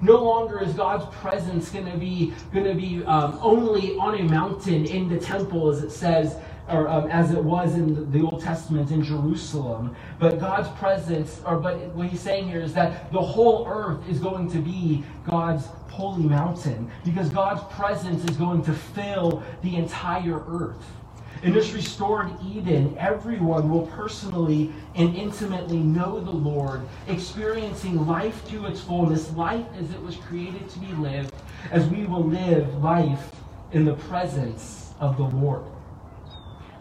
No 0.03 0.21
longer 0.21 0.61
is 0.61 0.73
God's 0.73 1.05
presence 1.15 1.69
going 1.69 1.89
to 1.89 1.97
be 1.97 2.33
going 2.53 2.65
to 2.65 2.73
be 2.73 3.05
um, 3.05 3.39
only 3.41 3.95
on 3.95 4.19
a 4.19 4.23
mountain 4.23 4.85
in 4.85 5.07
the 5.07 5.17
temple, 5.17 5.69
as 5.69 5.81
it 5.81 5.91
says, 5.91 6.35
or 6.67 6.89
um, 6.89 7.09
as 7.09 7.31
it 7.31 7.41
was 7.41 7.75
in 7.75 8.11
the 8.11 8.21
Old 8.21 8.41
Testament 8.41 8.91
in 8.91 9.01
Jerusalem. 9.01 9.95
But 10.19 10.41
God's 10.41 10.67
presence, 10.77 11.39
or 11.45 11.57
but 11.57 11.77
what 11.95 12.09
he's 12.09 12.19
saying 12.19 12.49
here 12.49 12.59
is 12.59 12.73
that 12.73 13.13
the 13.13 13.21
whole 13.21 13.65
earth 13.65 14.09
is 14.09 14.19
going 14.19 14.51
to 14.51 14.59
be 14.59 15.05
God's 15.25 15.67
holy 15.89 16.25
mountain 16.25 16.91
because 17.05 17.29
God's 17.29 17.63
presence 17.73 18.29
is 18.29 18.35
going 18.35 18.61
to 18.63 18.73
fill 18.73 19.41
the 19.61 19.77
entire 19.77 20.43
earth. 20.49 20.83
In 21.43 21.51
this 21.51 21.73
restored 21.73 22.31
Eden, 22.41 22.95
everyone 22.97 23.69
will 23.69 23.85
personally 23.87 24.71
and 24.95 25.13
intimately 25.13 25.77
know 25.77 26.21
the 26.21 26.31
Lord, 26.31 26.87
experiencing 27.09 28.07
life 28.07 28.47
to 28.47 28.65
its 28.65 28.79
fullness, 28.79 29.29
life 29.33 29.65
as 29.77 29.91
it 29.91 30.01
was 30.01 30.15
created 30.15 30.69
to 30.69 30.79
be 30.79 30.93
lived, 30.93 31.33
as 31.69 31.85
we 31.89 32.05
will 32.05 32.23
live 32.23 32.81
life 32.81 33.35
in 33.73 33.83
the 33.83 33.95
presence 33.95 34.93
of 35.01 35.17
the 35.17 35.23
Lord. 35.23 35.65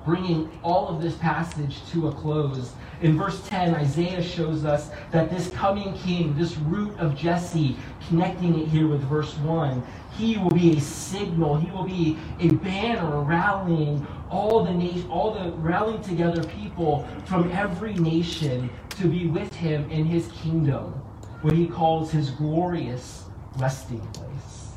Bringing 0.04 0.48
all 0.62 0.86
of 0.86 1.02
this 1.02 1.16
passage 1.16 1.78
to 1.90 2.06
a 2.06 2.12
close, 2.12 2.72
in 3.02 3.18
verse 3.18 3.46
10, 3.48 3.74
Isaiah 3.74 4.22
shows 4.22 4.64
us 4.64 4.90
that 5.10 5.28
this 5.28 5.50
coming 5.50 5.92
king, 5.94 6.36
this 6.38 6.56
root 6.56 6.96
of 6.98 7.16
Jesse, 7.16 7.76
connecting 8.08 8.60
it 8.60 8.68
here 8.68 8.86
with 8.86 9.02
verse 9.02 9.36
1, 9.38 9.82
he 10.16 10.38
will 10.38 10.50
be 10.50 10.76
a 10.76 10.80
signal, 10.80 11.56
he 11.56 11.70
will 11.70 11.84
be 11.84 12.16
a 12.38 12.48
banner 12.48 13.20
rallying 13.20 14.06
all 14.30 14.64
the 14.64 14.72
nation, 14.72 15.08
all 15.10 15.32
the 15.32 15.50
rallying 15.52 16.02
together 16.02 16.42
people 16.44 17.06
from 17.26 17.50
every 17.50 17.94
nation 17.94 18.70
to 18.90 19.08
be 19.08 19.26
with 19.26 19.52
him 19.54 19.90
in 19.90 20.04
his 20.04 20.30
kingdom. 20.42 20.94
what 21.42 21.54
he 21.54 21.66
calls 21.66 22.12
his 22.12 22.30
glorious 22.30 23.24
resting 23.56 24.00
place. 24.12 24.70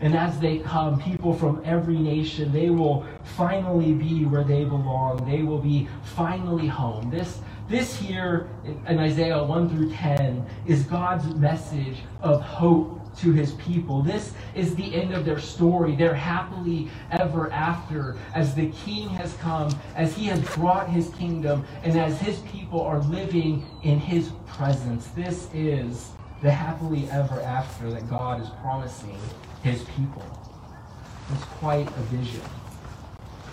And 0.00 0.16
as 0.16 0.38
they 0.40 0.58
come, 0.58 1.00
people 1.00 1.34
from 1.34 1.62
every 1.64 1.98
nation, 1.98 2.52
they 2.52 2.70
will 2.70 3.06
finally 3.22 3.92
be 3.92 4.24
where 4.24 4.42
they 4.44 4.64
belong. 4.64 5.24
They 5.30 5.42
will 5.42 5.58
be 5.58 5.88
finally 6.02 6.66
home. 6.66 7.10
This, 7.10 7.38
this 7.70 7.96
here 7.96 8.48
in 8.64 8.98
Isaiah 8.98 9.42
1 9.42 9.70
through 9.70 9.92
10 9.92 10.44
is 10.66 10.82
God's 10.82 11.24
message 11.36 11.98
of 12.20 12.42
hope 12.42 13.16
to 13.18 13.32
his 13.32 13.52
people. 13.54 14.02
This 14.02 14.32
is 14.56 14.74
the 14.74 14.92
end 14.94 15.14
of 15.14 15.24
their 15.24 15.38
story. 15.38 15.94
They're 15.94 16.12
happily 16.12 16.90
ever 17.12 17.50
after 17.52 18.16
as 18.34 18.56
the 18.56 18.70
king 18.84 19.08
has 19.10 19.34
come, 19.36 19.70
as 19.94 20.16
he 20.16 20.26
has 20.26 20.40
brought 20.56 20.88
his 20.88 21.10
kingdom, 21.10 21.64
and 21.84 21.96
as 21.96 22.20
his 22.20 22.40
people 22.40 22.80
are 22.80 22.98
living 23.04 23.64
in 23.84 24.00
his 24.00 24.32
presence. 24.48 25.06
This 25.08 25.48
is 25.54 26.10
the 26.42 26.50
happily 26.50 27.08
ever 27.10 27.40
after 27.40 27.88
that 27.92 28.10
God 28.10 28.42
is 28.42 28.48
promising 28.62 29.18
his 29.62 29.84
people. 29.84 30.24
It's 31.32 31.44
quite 31.44 31.86
a 31.86 32.00
vision. 32.02 32.42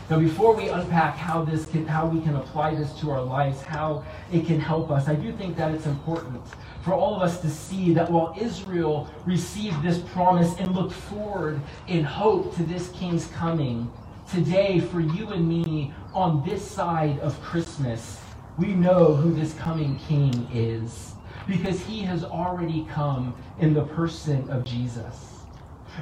Now, 0.09 0.19
before 0.19 0.55
we 0.55 0.69
unpack 0.69 1.17
how 1.17 1.43
this 1.43 1.65
can, 1.65 1.85
how 1.85 2.07
we 2.07 2.21
can 2.21 2.37
apply 2.37 2.75
this 2.75 2.93
to 3.01 3.11
our 3.11 3.21
lives, 3.21 3.61
how 3.61 4.05
it 4.31 4.45
can 4.45 4.57
help 4.57 4.89
us, 4.89 5.09
I 5.09 5.15
do 5.15 5.33
think 5.33 5.57
that 5.57 5.73
it's 5.73 5.85
important 5.85 6.41
for 6.81 6.93
all 6.93 7.13
of 7.13 7.21
us 7.21 7.41
to 7.41 7.49
see 7.49 7.93
that 7.93 8.09
while 8.09 8.33
Israel 8.39 9.09
received 9.25 9.83
this 9.83 9.97
promise 9.97 10.55
and 10.59 10.73
looked 10.73 10.93
forward 10.93 11.59
in 11.87 12.05
hope 12.05 12.55
to 12.55 12.63
this 12.63 12.87
king's 12.91 13.27
coming, 13.27 13.91
today 14.31 14.79
for 14.79 15.01
you 15.01 15.27
and 15.29 15.45
me 15.45 15.93
on 16.13 16.41
this 16.45 16.65
side 16.65 17.19
of 17.19 17.41
Christmas, 17.41 18.21
we 18.57 18.67
know 18.67 19.13
who 19.13 19.33
this 19.33 19.53
coming 19.55 19.99
king 20.07 20.47
is 20.53 21.15
because 21.49 21.81
he 21.81 21.99
has 22.03 22.23
already 22.23 22.87
come 22.89 23.35
in 23.59 23.73
the 23.73 23.83
person 23.83 24.49
of 24.49 24.63
Jesus. 24.63 25.36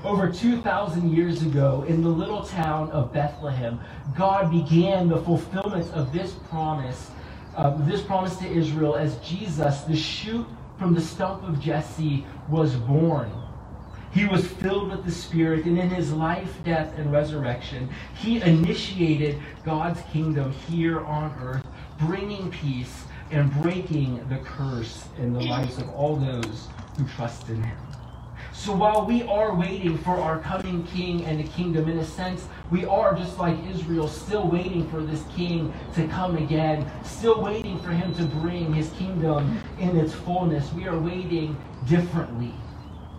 Over 0.04 0.30
2,000 0.30 1.12
years 1.12 1.42
ago, 1.42 1.86
in 1.88 2.04
the 2.04 2.10
little 2.10 2.44
town 2.44 2.92
of 2.92 3.14
Bethlehem, 3.14 3.80
God 4.16 4.52
began 4.52 5.08
the 5.08 5.22
fulfillment 5.22 5.92
of 5.94 6.12
this 6.12 6.34
promise, 6.50 7.10
uh, 7.56 7.76
this 7.86 8.02
promise 8.02 8.36
to 8.38 8.48
Israel 8.48 8.96
as 8.96 9.18
Jesus, 9.18 9.82
the 9.82 9.96
shoot 9.96 10.46
from 10.78 10.94
the 10.94 11.02
stump 11.02 11.44
of 11.44 11.60
Jesse, 11.60 12.26
was 12.50 12.76
born. 12.76 13.32
He 14.12 14.26
was 14.26 14.48
filled 14.48 14.92
with 14.92 15.06
the 15.06 15.12
Spirit, 15.12 15.66
and 15.66 15.78
in 15.78 15.90
his 15.90 16.12
life, 16.12 16.64
death, 16.64 16.98
and 16.98 17.12
resurrection, 17.12 17.90
he 18.16 18.42
initiated 18.42 19.42
God's 19.64 20.02
kingdom 20.12 20.52
here 20.52 21.02
on 21.02 21.34
earth, 21.42 21.66
bringing 22.00 22.52
peace 22.52 23.06
and 23.32 23.52
breaking 23.62 24.26
the 24.30 24.38
curse 24.38 25.08
in 25.18 25.34
the 25.34 25.42
lives 25.42 25.78
of 25.78 25.90
all 25.90 26.16
those 26.16 26.68
who 26.98 27.06
trust 27.08 27.50
in 27.50 27.62
him. 27.62 27.78
So 28.66 28.76
while 28.76 29.06
we 29.06 29.22
are 29.22 29.54
waiting 29.54 29.96
for 30.00 30.20
our 30.20 30.40
coming 30.40 30.88
king 30.88 31.24
and 31.26 31.40
the 31.40 31.48
kingdom, 31.48 31.88
in 31.88 32.00
a 32.00 32.04
sense, 32.04 32.48
we 32.72 32.84
are 32.84 33.16
just 33.16 33.38
like 33.38 33.56
Israel, 33.70 34.08
still 34.08 34.48
waiting 34.48 34.90
for 34.90 35.04
this 35.04 35.24
king 35.36 35.72
to 35.94 36.08
come 36.08 36.36
again, 36.36 36.90
still 37.04 37.40
waiting 37.44 37.78
for 37.78 37.92
him 37.92 38.16
to 38.16 38.24
bring 38.24 38.74
his 38.74 38.90
kingdom 38.94 39.62
in 39.78 39.96
its 39.96 40.16
fullness. 40.16 40.74
We 40.74 40.88
are 40.88 40.98
waiting 40.98 41.56
differently 41.88 42.56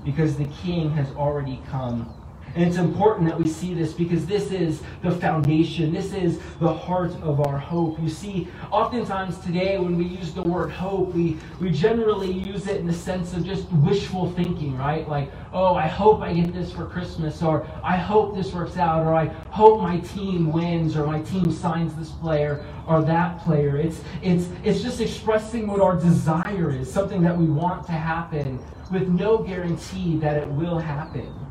because 0.05 0.37
the 0.37 0.47
king 0.47 0.91
has 0.91 1.09
already 1.15 1.63
come 1.71 2.13
and 2.57 2.65
it's 2.65 2.79
important 2.79 3.29
that 3.29 3.39
we 3.39 3.47
see 3.47 3.75
this 3.75 3.93
because 3.93 4.25
this 4.25 4.51
is 4.51 4.81
the 5.03 5.11
foundation. 5.11 5.93
This 5.93 6.15
is 6.15 6.41
the 6.59 6.73
heart 6.73 7.13
of 7.21 7.47
our 7.47 7.59
hope. 7.59 8.01
You 8.01 8.09
see, 8.09 8.49
oftentimes 8.71 9.39
today 9.41 9.77
when 9.79 9.99
we 9.99 10.07
use 10.07 10.33
the 10.33 10.43
word 10.43 10.71
hope, 10.71 11.13
we, 11.13 11.37
we 11.61 11.71
generally 11.71 12.33
use 12.33 12.67
it 12.67 12.81
in 12.81 12.87
the 12.87 12.95
sense 12.95 13.35
of 13.35 13.45
just 13.45 13.71
wishful 13.73 14.31
thinking, 14.33 14.75
right? 14.79 15.07
Like, 15.07 15.31
oh, 15.53 15.75
I 15.75 15.87
hope 15.87 16.23
I 16.23 16.33
get 16.33 16.55
this 16.55 16.73
for 16.73 16.87
Christmas, 16.87 17.43
or 17.43 17.67
I 17.85 17.99
hope 17.99 18.35
this 18.35 18.55
works 18.55 18.79
out, 18.79 19.05
or 19.05 19.15
I 19.15 19.27
hope 19.51 19.83
my 19.83 19.99
team 20.01 20.51
wins, 20.51 20.97
or 20.97 21.07
my 21.07 21.21
team 21.21 21.53
signs 21.53 21.95
this 21.95 22.11
player 22.11 22.65
or 22.89 23.03
that 23.03 23.39
player. 23.41 23.77
It's, 23.77 24.01
it's, 24.23 24.49
it's 24.65 24.81
just 24.81 25.03
expressing 25.03 25.67
what 25.67 25.83
our 25.83 25.97
desire 25.97 26.71
is, 26.71 26.91
something 26.91 27.21
that 27.21 27.37
we 27.37 27.45
want 27.45 27.85
to 27.87 27.93
happen 27.93 28.59
with 28.91 29.09
no 29.09 29.39
guarantee 29.39 30.17
that 30.21 30.39
it 30.39 30.49
will 30.49 30.79
happen 30.79 31.46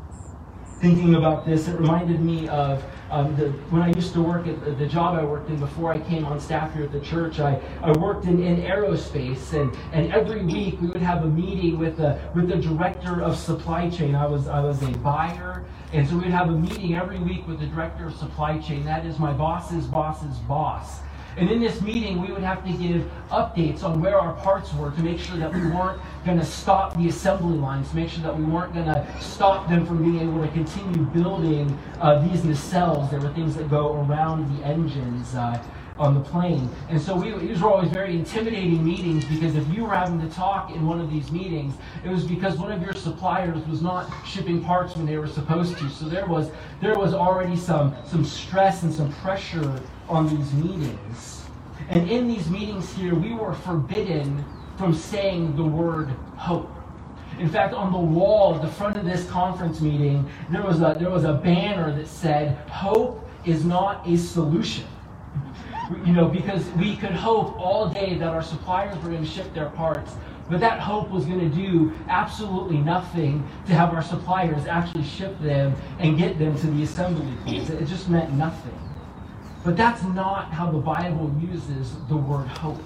thinking 0.80 1.14
about 1.14 1.46
this, 1.46 1.68
it 1.68 1.78
reminded 1.78 2.20
me 2.20 2.48
of 2.48 2.84
um, 3.10 3.34
the, 3.36 3.50
when 3.70 3.82
I 3.82 3.92
used 3.92 4.12
to 4.14 4.22
work 4.22 4.46
at 4.46 4.62
the, 4.64 4.72
the, 4.72 4.86
job 4.86 5.16
I 5.18 5.24
worked 5.24 5.48
in 5.48 5.58
before 5.58 5.92
I 5.92 5.98
came 6.00 6.24
on 6.24 6.38
staff 6.40 6.74
here 6.74 6.84
at 6.84 6.92
the 6.92 7.00
church. 7.00 7.38
I, 7.40 7.60
I 7.82 7.92
worked 7.92 8.26
in, 8.26 8.42
in 8.42 8.60
aerospace, 8.62 9.52
and, 9.52 9.74
and 9.92 10.12
every 10.12 10.44
week 10.44 10.80
we 10.80 10.88
would 10.88 11.02
have 11.02 11.24
a 11.24 11.28
meeting 11.28 11.78
with 11.78 11.96
the, 11.96 12.18
with 12.34 12.48
the 12.48 12.56
director 12.56 13.22
of 13.22 13.36
supply 13.36 13.88
chain. 13.88 14.14
I 14.14 14.26
was, 14.26 14.48
I 14.48 14.60
was 14.60 14.82
a 14.82 14.90
buyer, 14.98 15.64
and 15.92 16.06
so 16.06 16.18
we'd 16.18 16.26
have 16.26 16.48
a 16.48 16.58
meeting 16.58 16.94
every 16.94 17.18
week 17.18 17.46
with 17.46 17.60
the 17.60 17.66
director 17.66 18.06
of 18.06 18.16
supply 18.16 18.58
chain. 18.58 18.84
That 18.84 19.06
is 19.06 19.18
my 19.18 19.32
boss's 19.32 19.86
boss's 19.86 20.36
boss. 20.40 21.00
And 21.36 21.50
in 21.50 21.60
this 21.60 21.82
meeting, 21.82 22.22
we 22.22 22.32
would 22.32 22.42
have 22.42 22.64
to 22.64 22.72
give 22.72 23.10
updates 23.30 23.82
on 23.82 24.00
where 24.00 24.18
our 24.18 24.32
parts 24.34 24.72
were 24.74 24.90
to 24.90 25.02
make 25.02 25.18
sure 25.18 25.36
that 25.36 25.52
we 25.52 25.60
weren't 25.60 26.00
going 26.24 26.38
to 26.38 26.44
stop 26.44 26.96
the 26.96 27.08
assembly 27.08 27.58
lines, 27.58 27.90
to 27.90 27.96
make 27.96 28.08
sure 28.08 28.22
that 28.22 28.36
we 28.36 28.44
weren't 28.44 28.72
going 28.72 28.86
to 28.86 29.06
stop 29.20 29.68
them 29.68 29.84
from 29.84 30.02
being 30.02 30.20
able 30.20 30.40
to 30.40 30.50
continue 30.52 31.02
building 31.06 31.78
uh, 32.00 32.26
these 32.26 32.40
nacelles. 32.40 33.10
There 33.10 33.20
were 33.20 33.32
things 33.34 33.54
that 33.56 33.68
go 33.68 33.96
around 34.02 34.58
the 34.58 34.64
engines. 34.64 35.34
Uh, 35.34 35.62
on 35.98 36.14
the 36.14 36.20
plane. 36.20 36.68
And 36.88 37.00
so 37.00 37.16
we, 37.16 37.32
these 37.46 37.60
were 37.60 37.70
always 37.70 37.90
very 37.90 38.14
intimidating 38.14 38.84
meetings 38.84 39.24
because 39.24 39.54
if 39.54 39.66
you 39.74 39.84
were 39.84 39.94
having 39.94 40.20
to 40.20 40.28
talk 40.28 40.70
in 40.70 40.86
one 40.86 41.00
of 41.00 41.10
these 41.10 41.32
meetings, 41.32 41.74
it 42.04 42.10
was 42.10 42.24
because 42.24 42.58
one 42.58 42.70
of 42.70 42.82
your 42.82 42.92
suppliers 42.92 43.66
was 43.66 43.80
not 43.80 44.10
shipping 44.26 44.62
parts 44.62 44.96
when 44.96 45.06
they 45.06 45.16
were 45.16 45.26
supposed 45.26 45.78
to. 45.78 45.88
So 45.88 46.06
there 46.06 46.26
was 46.26 46.50
there 46.80 46.98
was 46.98 47.14
already 47.14 47.56
some 47.56 47.94
some 48.04 48.24
stress 48.24 48.82
and 48.82 48.92
some 48.92 49.10
pressure 49.14 49.80
on 50.08 50.28
these 50.28 50.52
meetings. 50.54 51.44
And 51.88 52.10
in 52.10 52.28
these 52.28 52.48
meetings 52.48 52.92
here, 52.94 53.14
we 53.14 53.32
were 53.32 53.54
forbidden 53.54 54.44
from 54.76 54.94
saying 54.94 55.56
the 55.56 55.64
word 55.64 56.08
hope. 56.36 56.70
In 57.38 57.48
fact, 57.48 57.74
on 57.74 57.92
the 57.92 57.98
wall 57.98 58.54
at 58.54 58.62
the 58.62 58.68
front 58.68 58.96
of 58.96 59.04
this 59.04 59.28
conference 59.28 59.80
meeting, 59.80 60.28
there 60.50 60.62
was 60.62 60.80
a 60.80 60.96
there 60.98 61.10
was 61.10 61.24
a 61.24 61.34
banner 61.34 61.94
that 61.94 62.08
said, 62.08 62.56
"Hope 62.68 63.28
is 63.44 63.64
not 63.64 64.06
a 64.06 64.16
solution." 64.16 64.86
you 66.04 66.12
know, 66.12 66.26
because 66.28 66.68
we 66.72 66.96
could 66.96 67.12
hope 67.12 67.58
all 67.58 67.88
day 67.88 68.14
that 68.14 68.28
our 68.28 68.42
suppliers 68.42 68.96
were 69.02 69.10
going 69.10 69.22
to 69.22 69.28
ship 69.28 69.52
their 69.54 69.70
parts, 69.70 70.14
but 70.48 70.60
that 70.60 70.80
hope 70.80 71.10
was 71.10 71.24
going 71.24 71.38
to 71.38 71.54
do 71.54 71.92
absolutely 72.08 72.78
nothing 72.78 73.46
to 73.66 73.74
have 73.74 73.92
our 73.92 74.02
suppliers 74.02 74.66
actually 74.66 75.04
ship 75.04 75.38
them 75.40 75.74
and 75.98 76.18
get 76.18 76.38
them 76.38 76.58
to 76.58 76.66
the 76.68 76.82
assembly 76.82 77.32
points. 77.44 77.70
It 77.70 77.86
just 77.86 78.08
meant 78.08 78.32
nothing. 78.32 78.85
But 79.66 79.76
that's 79.76 80.02
not 80.04 80.52
how 80.52 80.70
the 80.70 80.78
Bible 80.78 81.34
uses 81.42 81.92
the 82.08 82.16
word 82.16 82.46
hope 82.46 82.80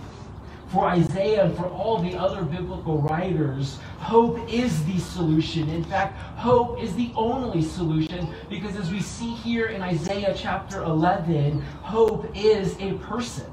for 0.72 0.86
Isaiah 0.86 1.44
and 1.44 1.56
for 1.56 1.66
all 1.66 1.98
the 1.98 2.16
other 2.16 2.42
biblical 2.42 3.02
writers, 3.02 3.78
hope 3.98 4.38
is 4.50 4.84
the 4.86 4.98
solution. 4.98 5.68
In 5.68 5.84
fact, 5.84 6.16
hope 6.38 6.80
is 6.80 6.94
the 6.94 7.10
only 7.16 7.62
solution 7.62 8.28
because 8.48 8.76
as 8.76 8.90
we 8.90 9.00
see 9.00 9.34
here 9.34 9.66
in 9.66 9.82
Isaiah 9.82 10.34
chapter 10.36 10.82
11, 10.82 11.60
hope 11.82 12.30
is 12.36 12.76
a 12.78 12.94
person. 12.98 13.46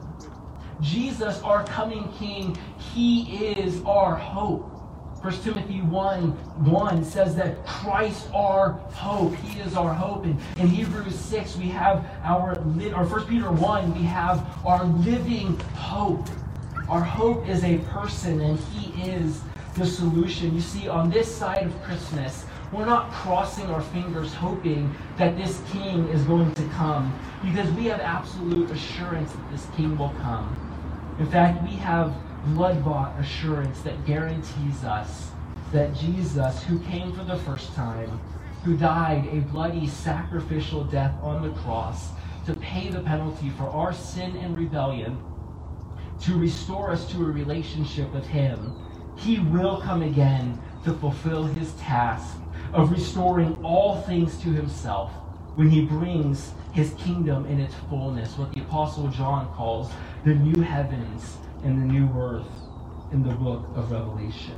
Jesus, 0.79 1.41
our 1.41 1.65
coming 1.65 2.07
King, 2.19 2.55
he 2.77 3.55
is 3.55 3.81
our 3.83 4.15
hope. 4.15 4.76
1 5.27 5.41
Timothy 5.41 5.81
1 5.81 6.31
1 6.31 7.03
says 7.03 7.35
that 7.35 7.65
Christ 7.65 8.29
our 8.33 8.71
hope. 8.93 9.35
He 9.35 9.59
is 9.59 9.75
our 9.75 9.93
hope. 9.93 10.23
And 10.23 10.39
in 10.57 10.67
Hebrews 10.67 11.19
6, 11.19 11.57
we 11.57 11.67
have 11.67 12.05
our, 12.23 12.53
or 12.95 13.05
1 13.05 13.25
Peter 13.25 13.51
1, 13.51 13.93
we 13.93 14.03
have 14.03 14.47
our 14.65 14.85
living 14.85 15.59
hope. 15.75 16.29
Our 16.87 17.03
hope 17.03 17.45
is 17.45 17.65
a 17.65 17.79
person, 17.79 18.39
and 18.39 18.57
He 18.57 19.01
is 19.01 19.41
the 19.75 19.85
solution. 19.85 20.55
You 20.55 20.61
see, 20.61 20.87
on 20.87 21.09
this 21.09 21.29
side 21.35 21.63
of 21.63 21.83
Christmas, 21.83 22.45
we're 22.71 22.85
not 22.85 23.11
crossing 23.11 23.65
our 23.65 23.81
fingers 23.81 24.33
hoping 24.33 24.95
that 25.17 25.35
this 25.35 25.61
king 25.73 26.07
is 26.07 26.23
going 26.23 26.55
to 26.55 26.63
come 26.69 27.13
because 27.43 27.69
we 27.71 27.87
have 27.87 27.99
absolute 27.99 28.71
assurance 28.71 29.33
that 29.33 29.51
this 29.51 29.67
king 29.75 29.97
will 29.97 30.15
come. 30.21 30.55
In 31.19 31.29
fact, 31.29 31.61
we 31.63 31.71
have 31.71 32.15
blood 32.45 32.83
bought 32.83 33.19
assurance 33.19 33.81
that 33.81 34.05
guarantees 34.05 34.83
us 34.83 35.31
that 35.71 35.93
Jesus, 35.95 36.63
who 36.63 36.79
came 36.79 37.11
for 37.13 37.23
the 37.23 37.37
first 37.37 37.73
time, 37.73 38.19
who 38.63 38.77
died 38.77 39.27
a 39.31 39.39
bloody 39.51 39.87
sacrificial 39.87 40.83
death 40.83 41.15
on 41.21 41.41
the 41.41 41.53
cross 41.61 42.09
to 42.45 42.53
pay 42.55 42.89
the 42.89 43.01
penalty 43.01 43.49
for 43.51 43.65
our 43.65 43.93
sin 43.93 44.35
and 44.37 44.57
rebellion, 44.57 45.17
to 46.21 46.37
restore 46.37 46.91
us 46.91 47.09
to 47.11 47.17
a 47.17 47.25
relationship 47.25 48.11
with 48.13 48.25
Him, 48.25 48.75
He 49.17 49.39
will 49.39 49.81
come 49.81 50.01
again 50.01 50.59
to 50.85 50.93
fulfill 50.93 51.43
His 51.43 51.73
task 51.73 52.37
of 52.73 52.91
restoring 52.91 53.57
all 53.63 54.01
things 54.01 54.37
to 54.39 54.49
Himself 54.49 55.11
when 55.55 55.69
He 55.69 55.81
brings 55.81 56.53
His 56.71 56.93
kingdom 56.93 57.45
in 57.45 57.59
its 57.59 57.73
fullness, 57.89 58.37
what 58.37 58.53
the 58.53 58.61
Apostle 58.61 59.09
John 59.09 59.53
calls 59.53 59.91
the 60.23 60.33
new 60.33 60.61
heavens 60.61 61.37
and 61.63 61.81
the 61.81 61.93
new 61.93 62.09
earth 62.19 62.47
in 63.11 63.23
the 63.23 63.33
book 63.35 63.65
of 63.75 63.91
Revelation. 63.91 64.55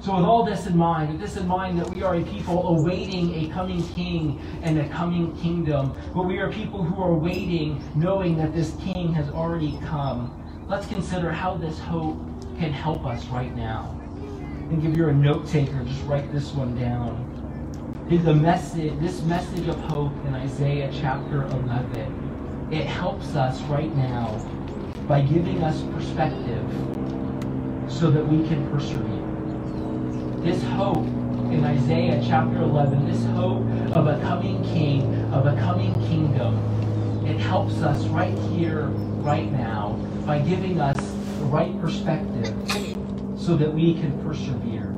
So, 0.00 0.14
with 0.14 0.24
all 0.24 0.44
this 0.44 0.66
in 0.66 0.76
mind, 0.76 1.10
with 1.10 1.20
this 1.20 1.36
in 1.36 1.48
mind 1.48 1.80
that 1.80 1.88
we 1.90 2.02
are 2.02 2.16
a 2.16 2.22
people 2.22 2.68
awaiting 2.68 3.34
a 3.34 3.52
coming 3.52 3.82
king 3.94 4.40
and 4.62 4.78
a 4.78 4.88
coming 4.88 5.34
kingdom, 5.36 5.94
but 6.14 6.26
we 6.26 6.38
are 6.38 6.52
people 6.52 6.82
who 6.82 7.02
are 7.02 7.14
waiting 7.14 7.82
knowing 7.94 8.36
that 8.36 8.54
this 8.54 8.74
king 8.80 9.12
has 9.14 9.28
already 9.30 9.78
come, 9.86 10.30
let's 10.68 10.86
consider 10.86 11.32
how 11.32 11.56
this 11.56 11.78
hope 11.78 12.18
can 12.58 12.72
help 12.72 13.04
us 13.04 13.24
right 13.26 13.54
now. 13.56 13.98
And 14.70 14.84
if 14.84 14.96
you're 14.96 15.10
a 15.10 15.14
note 15.14 15.46
taker, 15.48 15.82
just 15.84 16.02
write 16.04 16.30
this 16.32 16.52
one 16.52 16.78
down. 16.78 17.32
The 18.08 18.34
message, 18.34 18.98
this 19.00 19.22
message 19.22 19.66
of 19.66 19.78
hope 19.80 20.12
in 20.26 20.34
Isaiah 20.34 20.90
chapter 20.92 21.44
11, 21.44 22.68
it 22.70 22.84
helps 22.84 23.34
us 23.34 23.60
right 23.62 23.94
now 23.96 24.38
by 25.06 25.20
giving 25.20 25.62
us 25.62 25.82
perspective 25.94 26.64
so 27.88 28.10
that 28.10 28.26
we 28.26 28.46
can 28.48 28.68
persevere. 28.70 30.42
This 30.42 30.62
hope 30.64 31.06
in 31.52 31.64
Isaiah 31.64 32.20
chapter 32.26 32.60
11, 32.62 33.06
this 33.06 33.24
hope 33.26 33.62
of 33.96 34.08
a 34.08 34.20
coming 34.22 34.64
king, 34.64 35.02
of 35.32 35.46
a 35.46 35.56
coming 35.60 35.94
kingdom, 36.08 36.56
it 37.24 37.38
helps 37.38 37.74
us 37.82 38.06
right 38.06 38.36
here, 38.50 38.86
right 39.22 39.50
now, 39.52 39.92
by 40.26 40.40
giving 40.40 40.80
us 40.80 40.96
the 40.96 41.44
right 41.44 41.80
perspective 41.80 42.46
so 43.38 43.56
that 43.56 43.72
we 43.72 43.94
can 43.94 44.20
persevere. 44.24 44.92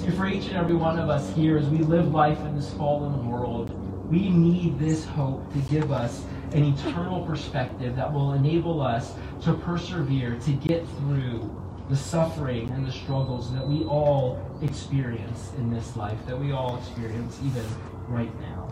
See, 0.00 0.16
for 0.16 0.26
each 0.26 0.46
and 0.46 0.56
every 0.56 0.74
one 0.74 0.98
of 0.98 1.10
us 1.10 1.34
here, 1.34 1.58
as 1.58 1.68
we 1.68 1.78
live 1.78 2.14
life 2.14 2.40
in 2.40 2.56
this 2.56 2.72
fallen 2.72 3.28
world, 3.28 3.76
we 4.10 4.30
need 4.30 4.78
this 4.78 5.04
hope 5.04 5.52
to 5.52 5.58
give 5.70 5.92
us 5.92 6.24
an 6.52 6.64
eternal 6.64 7.24
perspective 7.24 7.96
that 7.96 8.12
will 8.12 8.32
enable 8.32 8.80
us 8.80 9.14
to 9.42 9.54
persevere, 9.54 10.38
to 10.44 10.52
get 10.52 10.86
through 10.98 11.56
the 11.88 11.96
suffering 11.96 12.70
and 12.70 12.86
the 12.86 12.92
struggles 12.92 13.52
that 13.52 13.66
we 13.66 13.84
all 13.84 14.40
experience 14.62 15.52
in 15.58 15.72
this 15.72 15.96
life, 15.96 16.18
that 16.26 16.38
we 16.38 16.52
all 16.52 16.78
experience 16.78 17.38
even 17.44 17.64
right 18.08 18.40
now. 18.40 18.68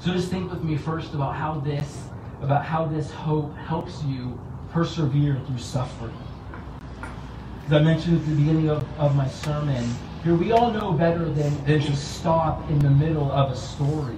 So 0.00 0.12
just 0.12 0.30
think 0.30 0.50
with 0.50 0.64
me 0.64 0.76
first 0.76 1.14
about 1.14 1.36
how 1.36 1.60
this, 1.60 2.04
about 2.40 2.64
how 2.64 2.86
this 2.86 3.10
hope 3.10 3.56
helps 3.56 4.02
you 4.02 4.38
persevere 4.70 5.40
through 5.46 5.58
suffering. 5.58 6.16
As 7.66 7.72
I 7.72 7.78
mentioned 7.82 8.18
at 8.18 8.26
the 8.26 8.34
beginning 8.34 8.68
of, 8.68 8.84
of 8.98 9.14
my 9.14 9.28
sermon, 9.28 9.88
here 10.24 10.34
we 10.34 10.50
all 10.50 10.72
know 10.72 10.92
better 10.92 11.24
than, 11.24 11.64
than 11.64 11.80
to 11.80 11.96
stop 11.96 12.68
in 12.68 12.80
the 12.80 12.90
middle 12.90 13.30
of 13.30 13.52
a 13.52 13.56
story. 13.56 14.16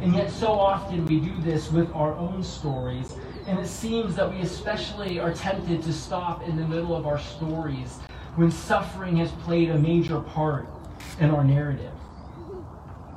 And 0.00 0.14
yet 0.14 0.30
so 0.30 0.48
often 0.48 1.04
we 1.06 1.20
do 1.20 1.36
this 1.42 1.70
with 1.70 1.92
our 1.94 2.14
own 2.14 2.42
stories 2.42 3.14
and 3.46 3.58
it 3.58 3.66
seems 3.66 4.14
that 4.16 4.30
we 4.30 4.40
especially 4.40 5.18
are 5.18 5.32
tempted 5.32 5.82
to 5.82 5.92
stop 5.92 6.46
in 6.46 6.56
the 6.56 6.66
middle 6.66 6.94
of 6.94 7.06
our 7.06 7.18
stories 7.18 7.98
when 8.36 8.50
suffering 8.50 9.16
has 9.16 9.32
played 9.42 9.70
a 9.70 9.78
major 9.78 10.20
part 10.20 10.68
in 11.18 11.30
our 11.30 11.42
narrative. 11.42 11.92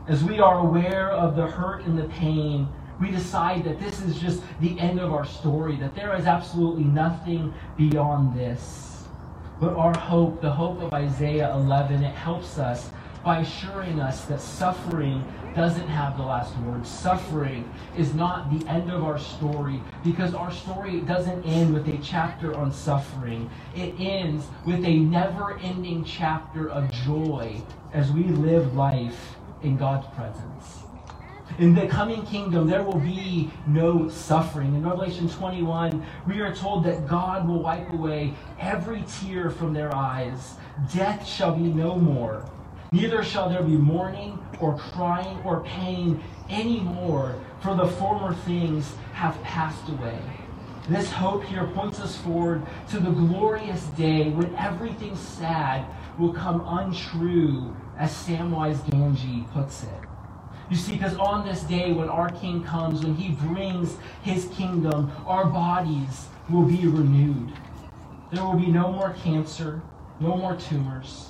As 0.07 0.23
we 0.23 0.39
are 0.39 0.59
aware 0.59 1.11
of 1.11 1.35
the 1.35 1.45
hurt 1.45 1.85
and 1.85 1.97
the 1.97 2.05
pain, 2.05 2.67
we 2.99 3.11
decide 3.11 3.63
that 3.63 3.79
this 3.79 4.01
is 4.01 4.19
just 4.19 4.41
the 4.59 4.79
end 4.79 4.99
of 4.99 5.13
our 5.13 5.25
story, 5.25 5.75
that 5.77 5.95
there 5.95 6.15
is 6.15 6.25
absolutely 6.25 6.83
nothing 6.83 7.53
beyond 7.77 8.37
this. 8.37 9.03
But 9.59 9.75
our 9.75 9.95
hope, 9.97 10.41
the 10.41 10.51
hope 10.51 10.81
of 10.81 10.93
Isaiah 10.93 11.53
11, 11.55 12.03
it 12.03 12.15
helps 12.15 12.57
us 12.57 12.89
by 13.23 13.39
assuring 13.39 13.99
us 13.99 14.25
that 14.25 14.41
suffering 14.41 15.23
doesn't 15.55 15.87
have 15.87 16.17
the 16.17 16.23
last 16.23 16.57
word. 16.59 16.85
Suffering 16.85 17.69
is 17.97 18.13
not 18.13 18.51
the 18.51 18.67
end 18.67 18.91
of 18.91 19.03
our 19.03 19.17
story 19.17 19.81
because 20.03 20.33
our 20.33 20.51
story 20.51 21.01
doesn't 21.01 21.43
end 21.43 21.73
with 21.73 21.87
a 21.87 21.97
chapter 21.99 22.55
on 22.55 22.71
suffering. 22.71 23.49
It 23.75 23.95
ends 23.99 24.45
with 24.65 24.83
a 24.83 24.99
never 24.99 25.57
ending 25.59 26.03
chapter 26.03 26.69
of 26.69 26.91
joy 26.91 27.61
as 27.93 28.11
we 28.11 28.23
live 28.23 28.75
life 28.75 29.35
in 29.61 29.77
God's 29.77 30.07
presence. 30.15 30.79
In 31.59 31.75
the 31.75 31.85
coming 31.87 32.25
kingdom, 32.25 32.67
there 32.67 32.81
will 32.81 32.99
be 32.99 33.51
no 33.67 34.09
suffering. 34.09 34.73
In 34.73 34.83
Revelation 34.83 35.29
21, 35.29 36.03
we 36.25 36.39
are 36.39 36.53
told 36.53 36.83
that 36.85 37.07
God 37.07 37.47
will 37.47 37.61
wipe 37.61 37.91
away 37.93 38.33
every 38.59 39.03
tear 39.19 39.51
from 39.51 39.71
their 39.71 39.93
eyes. 39.93 40.55
Death 40.91 41.27
shall 41.27 41.53
be 41.53 41.61
no 41.61 41.95
more. 41.95 42.43
Neither 42.93 43.23
shall 43.23 43.49
there 43.49 43.63
be 43.63 43.75
mourning 43.75 44.37
or 44.59 44.77
crying 44.77 45.39
or 45.43 45.61
pain 45.61 46.23
anymore, 46.47 47.33
for 47.59 47.73
the 47.73 47.87
former 47.87 48.35
things 48.35 48.93
have 49.13 49.41
passed 49.41 49.89
away. 49.89 50.19
This 50.87 51.11
hope 51.11 51.43
here 51.43 51.65
points 51.73 51.99
us 51.99 52.15
forward 52.17 52.61
to 52.91 52.99
the 52.99 53.09
glorious 53.09 53.83
day 53.97 54.29
when 54.29 54.53
everything 54.57 55.15
sad 55.15 55.87
will 56.19 56.33
come 56.33 56.63
untrue, 56.67 57.75
as 57.97 58.11
Samwise 58.11 58.77
Gamgee 58.91 59.51
puts 59.53 59.81
it. 59.81 59.99
You 60.69 60.77
see, 60.77 60.93
because 60.93 61.15
on 61.15 61.47
this 61.47 61.63
day 61.63 61.93
when 61.93 62.09
our 62.09 62.29
King 62.29 62.63
comes, 62.63 63.03
when 63.03 63.15
he 63.15 63.29
brings 63.29 63.97
his 64.21 64.45
kingdom, 64.55 65.11
our 65.25 65.45
bodies 65.45 66.27
will 66.47 66.65
be 66.65 66.85
renewed. 66.85 67.53
There 68.31 68.43
will 68.43 68.59
be 68.59 68.67
no 68.67 68.91
more 68.91 69.15
cancer, 69.23 69.81
no 70.19 70.37
more 70.37 70.55
tumors, 70.55 71.29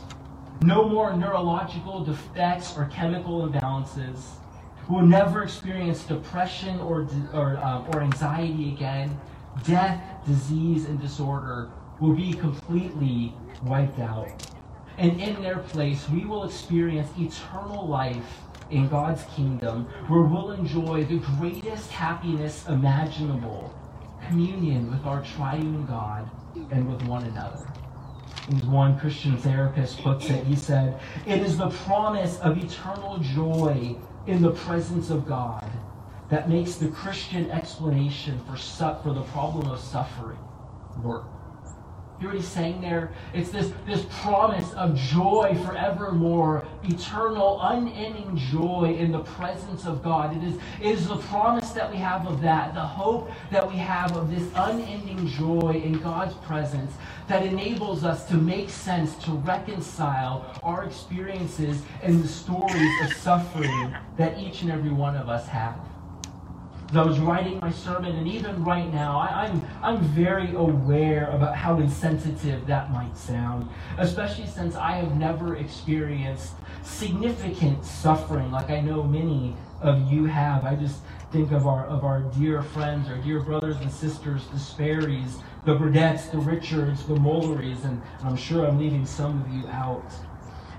no 0.63 0.87
more 0.87 1.15
neurological 1.15 2.03
defects 2.03 2.77
or 2.77 2.85
chemical 2.85 3.47
imbalances. 3.47 4.21
We'll 4.89 5.05
never 5.05 5.43
experience 5.43 6.03
depression 6.03 6.79
or, 6.79 7.07
or, 7.33 7.57
uh, 7.57 7.85
or 7.93 8.01
anxiety 8.01 8.73
again. 8.73 9.19
Death, 9.65 10.01
disease, 10.25 10.85
and 10.85 10.99
disorder 11.01 11.69
will 11.99 12.13
be 12.13 12.33
completely 12.33 13.33
wiped 13.63 13.99
out. 13.99 14.29
And 14.97 15.19
in 15.19 15.41
their 15.41 15.59
place, 15.59 16.09
we 16.09 16.25
will 16.25 16.43
experience 16.43 17.09
eternal 17.17 17.87
life 17.87 18.39
in 18.69 18.87
God's 18.87 19.23
kingdom 19.35 19.85
where 20.07 20.21
we'll 20.21 20.51
enjoy 20.51 21.05
the 21.05 21.19
greatest 21.37 21.91
happiness 21.91 22.65
imaginable 22.67 23.73
communion 24.27 24.89
with 24.91 25.05
our 25.05 25.21
triune 25.23 25.85
God 25.85 26.29
and 26.71 26.89
with 26.89 27.01
one 27.03 27.23
another 27.25 27.67
one 28.65 28.99
Christian 28.99 29.37
therapist 29.37 30.01
puts 30.01 30.29
it, 30.29 30.45
he 30.45 30.55
said, 30.55 30.99
It 31.25 31.41
is 31.41 31.57
the 31.57 31.69
promise 31.69 32.39
of 32.39 32.57
eternal 32.57 33.17
joy 33.19 33.95
in 34.27 34.41
the 34.41 34.51
presence 34.51 35.09
of 35.09 35.25
God 35.25 35.69
that 36.29 36.49
makes 36.49 36.75
the 36.75 36.87
Christian 36.87 37.49
explanation 37.51 38.39
for, 38.49 38.57
su- 38.57 38.95
for 39.03 39.13
the 39.13 39.21
problem 39.23 39.69
of 39.69 39.79
suffering 39.79 40.39
work. 41.01 41.25
You 42.23 42.29
he's 42.29 42.47
saying 42.47 42.79
there? 42.79 43.11
It's 43.33 43.49
this, 43.49 43.73
this 43.85 44.05
promise 44.21 44.71
of 44.75 44.95
joy 44.95 45.59
forevermore, 45.65 46.65
eternal, 46.85 47.59
unending 47.61 48.37
joy 48.37 48.95
in 48.97 49.11
the 49.11 49.19
presence 49.19 49.85
of 49.85 50.01
God. 50.01 50.37
It 50.37 50.43
is, 50.45 50.55
it 50.81 50.99
is 50.99 51.07
the 51.09 51.17
promise 51.17 51.71
that 51.71 51.91
we 51.91 51.97
have 51.97 52.25
of 52.25 52.39
that, 52.39 52.73
the 52.75 52.79
hope 52.79 53.29
that 53.51 53.69
we 53.69 53.75
have 53.75 54.15
of 54.15 54.31
this 54.31 54.49
unending 54.55 55.27
joy 55.27 55.81
in 55.83 55.99
God's 55.99 56.33
presence 56.35 56.93
that 57.27 57.45
enables 57.45 58.05
us 58.05 58.25
to 58.29 58.35
make 58.35 58.69
sense, 58.69 59.15
to 59.25 59.31
reconcile 59.31 60.57
our 60.63 60.85
experiences 60.85 61.81
and 62.03 62.23
the 62.23 62.27
stories 62.29 63.01
of 63.01 63.11
suffering 63.17 63.93
that 64.15 64.39
each 64.39 64.61
and 64.61 64.71
every 64.71 64.91
one 64.91 65.17
of 65.17 65.27
us 65.27 65.45
have. 65.49 65.75
I 66.95 67.03
was 67.03 67.19
writing 67.19 67.59
my 67.59 67.71
sermon, 67.71 68.15
and 68.15 68.27
even 68.27 68.63
right 68.63 68.91
now, 68.93 69.17
I, 69.17 69.47
am 69.47 69.61
I'm, 69.81 69.95
I'm 69.95 70.01
very 70.09 70.53
aware 70.53 71.29
about 71.31 71.55
how 71.55 71.79
insensitive 71.79 72.67
that 72.67 72.91
might 72.91 73.17
sound, 73.17 73.67
especially 73.97 74.45
since 74.45 74.75
I 74.75 74.91
have 74.93 75.17
never 75.17 75.55
experienced 75.55 76.53
significant 76.83 77.83
suffering 77.83 78.51
like 78.51 78.69
I 78.69 78.81
know 78.81 79.01
many 79.03 79.55
of 79.81 80.11
you 80.11 80.25
have. 80.25 80.65
I 80.65 80.75
just 80.75 80.99
think 81.31 81.51
of 81.51 81.65
our 81.65 81.85
of 81.87 82.03
our 82.03 82.21
dear 82.37 82.61
friends, 82.61 83.09
our 83.09 83.17
dear 83.17 83.39
brothers 83.39 83.77
and 83.77 83.91
sisters, 83.91 84.45
the 84.47 84.57
Sperrys, 84.57 85.41
the 85.65 85.75
Burdettes, 85.75 86.29
the 86.31 86.37
Richards, 86.37 87.05
the 87.05 87.15
Mullerys, 87.15 87.83
and 87.85 88.01
I'm 88.23 88.35
sure 88.35 88.65
I'm 88.65 88.77
leaving 88.77 89.05
some 89.05 89.41
of 89.41 89.51
you 89.51 89.67
out 89.69 90.05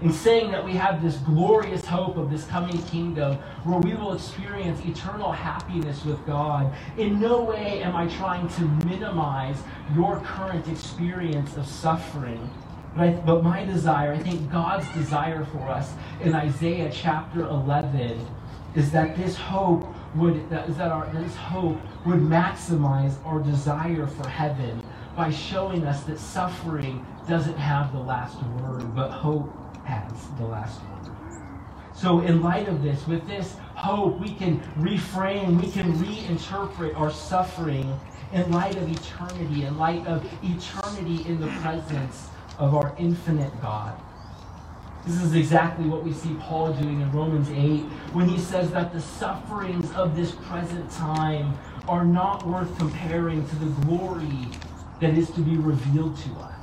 in 0.04 0.12
saying 0.12 0.50
that 0.50 0.62
we 0.62 0.74
have 0.74 1.02
this 1.02 1.16
glorious 1.16 1.84
hope 1.86 2.18
of 2.18 2.30
this 2.30 2.44
coming 2.44 2.76
kingdom 2.84 3.36
where 3.64 3.78
we 3.80 3.94
will 3.94 4.12
experience 4.12 4.78
eternal 4.84 5.32
happiness 5.32 6.04
with 6.04 6.24
God. 6.26 6.70
In 6.98 7.18
no 7.18 7.42
way 7.42 7.82
am 7.82 7.96
I 7.96 8.06
trying 8.06 8.46
to 8.48 8.62
minimize 8.86 9.56
your 9.94 10.20
current 10.20 10.68
experience 10.68 11.56
of 11.56 11.66
suffering. 11.66 12.50
But, 12.94 13.02
I, 13.02 13.10
but 13.12 13.42
my 13.42 13.64
desire, 13.64 14.12
I 14.12 14.18
think 14.18 14.52
God's 14.52 14.86
desire 14.92 15.46
for 15.46 15.62
us 15.70 15.94
in 16.22 16.34
Isaiah 16.34 16.90
chapter 16.92 17.40
11 17.40 18.26
is 18.74 18.92
that 18.92 19.16
this 19.16 19.36
hope 19.36 19.86
would 20.14 20.50
that, 20.50 20.68
is 20.68 20.76
that 20.76 20.92
our 20.92 21.10
this 21.14 21.34
hope 21.34 21.78
would 22.04 22.20
maximize 22.20 23.14
our 23.24 23.40
desire 23.40 24.06
for 24.06 24.28
heaven 24.28 24.82
by 25.16 25.30
showing 25.30 25.86
us 25.86 26.02
that 26.02 26.18
suffering 26.18 27.04
doesn't 27.26 27.56
have 27.56 27.92
the 27.92 27.98
last 27.98 28.40
word, 28.42 28.94
but 28.94 29.10
hope 29.10 29.52
has 29.84 30.12
the 30.38 30.44
last 30.46 30.80
word. 30.82 31.12
So, 31.94 32.20
in 32.20 32.42
light 32.42 32.68
of 32.68 32.82
this, 32.82 33.06
with 33.06 33.26
this 33.26 33.56
hope, 33.74 34.18
we 34.18 34.34
can 34.34 34.60
reframe, 34.78 35.62
we 35.62 35.70
can 35.70 35.92
reinterpret 35.94 36.98
our 36.98 37.10
suffering 37.10 37.98
in 38.32 38.50
light 38.50 38.76
of 38.76 38.90
eternity, 38.90 39.64
in 39.64 39.78
light 39.78 40.04
of 40.06 40.24
eternity 40.42 41.24
in 41.28 41.40
the 41.40 41.46
presence 41.62 42.28
of 42.58 42.74
our 42.74 42.94
infinite 42.98 43.52
God. 43.62 43.96
This 45.06 45.22
is 45.22 45.34
exactly 45.34 45.86
what 45.86 46.02
we 46.02 46.12
see 46.12 46.34
Paul 46.40 46.72
doing 46.72 47.02
in 47.02 47.12
Romans 47.12 47.50
8 47.50 47.80
when 48.14 48.26
he 48.26 48.38
says 48.38 48.70
that 48.70 48.92
the 48.92 49.00
sufferings 49.00 49.92
of 49.92 50.16
this 50.16 50.32
present 50.32 50.90
time 50.90 51.56
are 51.86 52.04
not 52.04 52.46
worth 52.46 52.76
comparing 52.78 53.46
to 53.46 53.56
the 53.56 53.66
glory 53.82 54.48
that 55.00 55.16
is 55.16 55.30
to 55.32 55.42
be 55.42 55.58
revealed 55.58 56.16
to 56.16 56.30
us. 56.40 56.53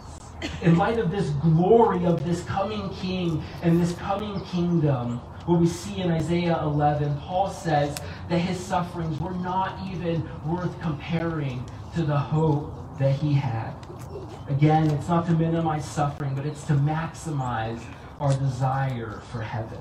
In 0.61 0.77
light 0.77 0.99
of 0.99 1.11
this 1.11 1.29
glory 1.29 2.05
of 2.05 2.25
this 2.25 2.43
coming 2.43 2.89
king 2.89 3.43
and 3.61 3.81
this 3.81 3.93
coming 3.95 4.39
kingdom, 4.45 5.17
what 5.45 5.59
we 5.59 5.67
see 5.67 6.01
in 6.01 6.11
Isaiah 6.11 6.61
11, 6.63 7.17
Paul 7.19 7.49
says 7.49 7.97
that 8.29 8.37
his 8.37 8.59
sufferings 8.59 9.19
were 9.19 9.33
not 9.33 9.79
even 9.87 10.27
worth 10.45 10.79
comparing 10.81 11.65
to 11.95 12.03
the 12.03 12.17
hope 12.17 12.73
that 12.99 13.15
he 13.15 13.33
had. 13.33 13.73
Again, 14.47 14.89
it's 14.91 15.07
not 15.07 15.25
to 15.27 15.33
minimize 15.33 15.85
suffering, 15.85 16.35
but 16.35 16.45
it's 16.45 16.63
to 16.65 16.73
maximize 16.73 17.81
our 18.19 18.33
desire 18.37 19.21
for 19.31 19.41
heaven. 19.41 19.79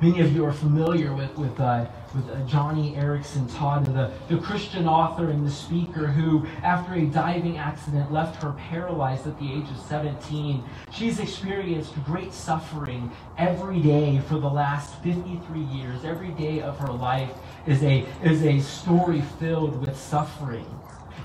Many 0.00 0.20
of 0.20 0.34
you 0.34 0.44
are 0.44 0.52
familiar 0.52 1.12
with, 1.14 1.36
with, 1.36 1.58
uh, 1.60 1.86
with 2.14 2.28
uh, 2.30 2.36
Joni 2.46 2.96
Eareckson 2.96 3.48
Tada, 3.50 3.86
the, 3.86 4.34
the 4.34 4.40
Christian 4.40 4.86
author 4.86 5.30
and 5.30 5.46
the 5.46 5.50
speaker 5.50 6.06
who, 6.06 6.46
after 6.62 6.94
a 6.94 7.06
diving 7.06 7.58
accident, 7.58 8.12
left 8.12 8.42
her 8.42 8.52
paralyzed 8.52 9.26
at 9.26 9.38
the 9.38 9.52
age 9.52 9.68
of 9.70 9.78
17. 9.78 10.62
She's 10.90 11.18
experienced 11.18 11.94
great 12.04 12.32
suffering 12.32 13.10
every 13.36 13.80
day 13.80 14.20
for 14.28 14.38
the 14.38 14.48
last 14.48 14.94
53 15.02 15.60
years. 15.60 16.04
Every 16.04 16.30
day 16.30 16.60
of 16.60 16.78
her 16.78 16.92
life 16.92 17.30
is 17.66 17.82
a, 17.82 18.06
is 18.22 18.44
a 18.44 18.60
story 18.60 19.20
filled 19.38 19.80
with 19.80 19.96
suffering. 19.96 20.66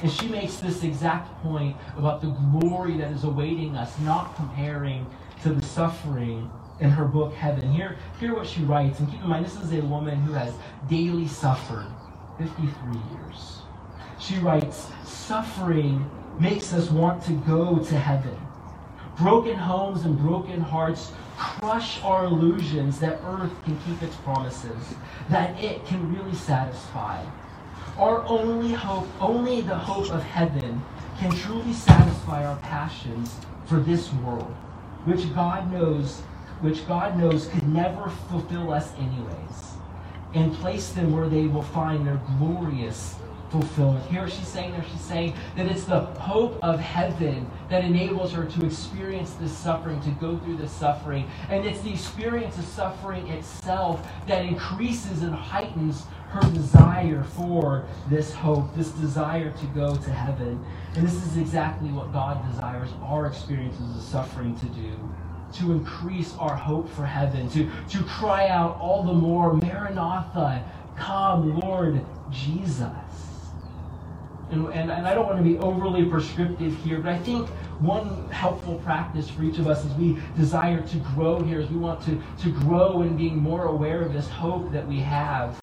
And 0.02 0.12
she 0.12 0.28
makes 0.28 0.58
this 0.58 0.84
exact 0.84 1.42
point 1.42 1.78
about 1.98 2.22
the 2.22 2.28
glory 2.28 2.98
that 2.98 3.12
is 3.12 3.24
awaiting 3.24 3.78
us, 3.78 3.98
not 4.00 4.36
comparing 4.36 5.06
to 5.44 5.54
the 5.54 5.62
suffering 5.62 6.52
in 6.80 6.90
her 6.90 7.06
book 7.06 7.34
Heaven. 7.34 7.72
Hear, 7.72 7.98
hear 8.20 8.36
what 8.36 8.48
she 8.48 8.62
writes. 8.62 9.00
And 9.00 9.10
keep 9.10 9.22
in 9.22 9.30
mind, 9.30 9.46
this 9.46 9.56
is 9.58 9.74
a 9.74 9.82
woman 9.82 10.20
who 10.22 10.34
has 10.34 10.54
daily 10.90 11.28
suffered 11.28 11.88
53 12.38 12.68
years. 13.16 13.60
She 14.20 14.38
writes, 14.40 14.88
Suffering 15.04 16.10
makes 16.40 16.74
us 16.74 16.90
want 16.90 17.24
to 17.26 17.34
go 17.34 17.80
to 17.80 18.00
heaven. 18.00 18.38
Broken 19.18 19.56
homes 19.56 20.06
and 20.06 20.18
broken 20.18 20.60
hearts 20.60 21.12
crush 21.38 22.02
our 22.04 22.26
illusions 22.26 23.00
that 23.00 23.20
earth 23.26 23.52
can 23.64 23.80
keep 23.82 24.02
its 24.02 24.16
promises, 24.18 24.96
that 25.30 25.62
it 25.64 25.86
can 25.86 26.14
really 26.14 26.36
satisfy. 26.36 27.24
Our 27.98 28.24
only 28.26 28.74
hope, 28.74 29.08
only 29.22 29.62
the 29.62 29.78
hope 29.78 30.10
of 30.12 30.24
heaven, 30.24 30.82
can 31.20 31.32
truly 31.32 31.74
satisfy 31.74 32.44
our 32.46 32.58
passions 32.58 33.36
for 33.66 33.80
this 33.80 34.12
world, 34.14 34.52
which 35.06 35.34
God 35.36 35.72
knows 35.72 36.24
which 36.64 36.88
God 36.88 37.18
knows 37.18 37.48
could 37.48 37.68
never 37.68 38.10
fulfill 38.30 38.72
us 38.72 38.94
anyways, 38.98 39.74
and 40.34 40.54
place 40.56 40.94
them 40.94 41.12
where 41.12 41.28
they 41.28 41.46
will 41.46 41.62
find 41.62 42.08
their 42.08 42.22
glorious 42.40 43.16
fulfillment. 43.50 44.10
Here 44.10 44.28
she's 44.30 44.48
saying 44.48 44.72
there, 44.72 44.86
she's 44.90 45.02
saying 45.02 45.34
that 45.58 45.68
it's 45.68 45.84
the 45.84 46.00
hope 46.00 46.58
of 46.64 46.80
heaven 46.80 47.52
that 47.70 47.84
enables 47.84 48.32
her 48.32 48.46
to 48.46 48.66
experience 48.66 49.34
this 49.34 49.56
suffering, 49.56 50.02
to 50.04 50.10
go 50.12 50.38
through 50.38 50.56
this 50.56 50.72
suffering. 50.72 51.30
And 51.50 51.66
it's 51.66 51.82
the 51.82 51.92
experience 51.92 52.58
of 52.58 52.64
suffering 52.66 53.28
itself 53.28 54.08
that 54.28 54.46
increases 54.46 55.22
and 55.22 55.36
heightens 55.36 56.06
her 56.30 56.50
desire 56.52 57.24
for 57.24 57.86
this 58.10 58.34
hope, 58.34 58.74
this 58.74 58.90
desire 58.92 59.52
to 59.52 59.66
go 59.68 59.96
to 59.96 60.10
heaven. 60.10 60.66
And 60.96 61.06
this 61.06 61.14
is 61.14 61.36
exactly 61.36 61.90
what 61.90 62.14
God 62.14 62.42
desires 62.50 62.90
our 63.04 63.28
experiences 63.28 63.98
of 63.98 64.02
suffering 64.02 64.58
to 64.60 64.66
do 64.68 64.98
to 65.56 65.72
increase 65.72 66.36
our 66.38 66.56
hope 66.56 66.90
for 66.90 67.06
heaven, 67.06 67.50
to, 67.50 67.70
to 67.90 68.04
cry 68.04 68.48
out 68.48 68.78
all 68.80 69.04
the 69.04 69.14
more, 69.14 69.54
Maranatha, 69.54 70.64
come, 70.98 71.60
Lord 71.60 72.04
Jesus. 72.32 72.88
And, 74.52 74.68
and, 74.68 74.92
and 74.92 75.08
I 75.08 75.16
don't 75.16 75.26
want 75.26 75.38
to 75.38 75.44
be 75.44 75.58
overly 75.58 76.06
prescriptive 76.06 76.76
here, 76.84 77.00
but 77.00 77.14
I 77.14 77.18
think 77.18 77.50
one 77.80 78.30
helpful 78.30 78.76
practice 78.80 79.30
for 79.30 79.44
each 79.44 79.58
of 79.58 79.68
us 79.68 79.84
as 79.86 79.92
we 79.94 80.18
desire 80.38 80.82
to 80.82 80.98
grow 81.16 81.42
here, 81.42 81.60
as 81.60 81.70
we 81.70 81.78
want 81.78 82.04
to, 82.06 82.22
to 82.44 82.52
grow 82.52 83.02
in 83.02 83.18
being 83.18 83.38
more 83.38 83.66
aware 83.66 84.02
of 84.02 84.14
this 84.14 84.30
hope 84.30 84.72
that 84.72 84.88
we 84.88 85.00
have. 85.00 85.62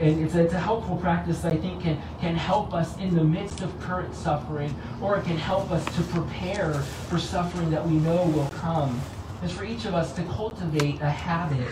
And 0.00 0.24
it's 0.24 0.34
a, 0.34 0.42
it's 0.42 0.54
a 0.54 0.58
helpful 0.58 0.96
practice 0.96 1.40
that 1.42 1.52
I 1.52 1.56
think 1.56 1.82
can, 1.82 2.00
can 2.20 2.34
help 2.34 2.74
us 2.74 2.96
in 2.96 3.14
the 3.14 3.22
midst 3.22 3.60
of 3.60 3.78
current 3.80 4.14
suffering, 4.14 4.74
or 5.00 5.16
it 5.16 5.24
can 5.24 5.36
help 5.36 5.70
us 5.70 5.84
to 5.96 6.02
prepare 6.02 6.74
for 6.74 7.18
suffering 7.18 7.70
that 7.70 7.86
we 7.86 7.96
know 7.98 8.24
will 8.24 8.48
come 8.50 9.00
is 9.42 9.52
for 9.52 9.64
each 9.64 9.84
of 9.84 9.94
us 9.94 10.12
to 10.14 10.22
cultivate 10.24 11.00
a 11.00 11.10
habit 11.10 11.66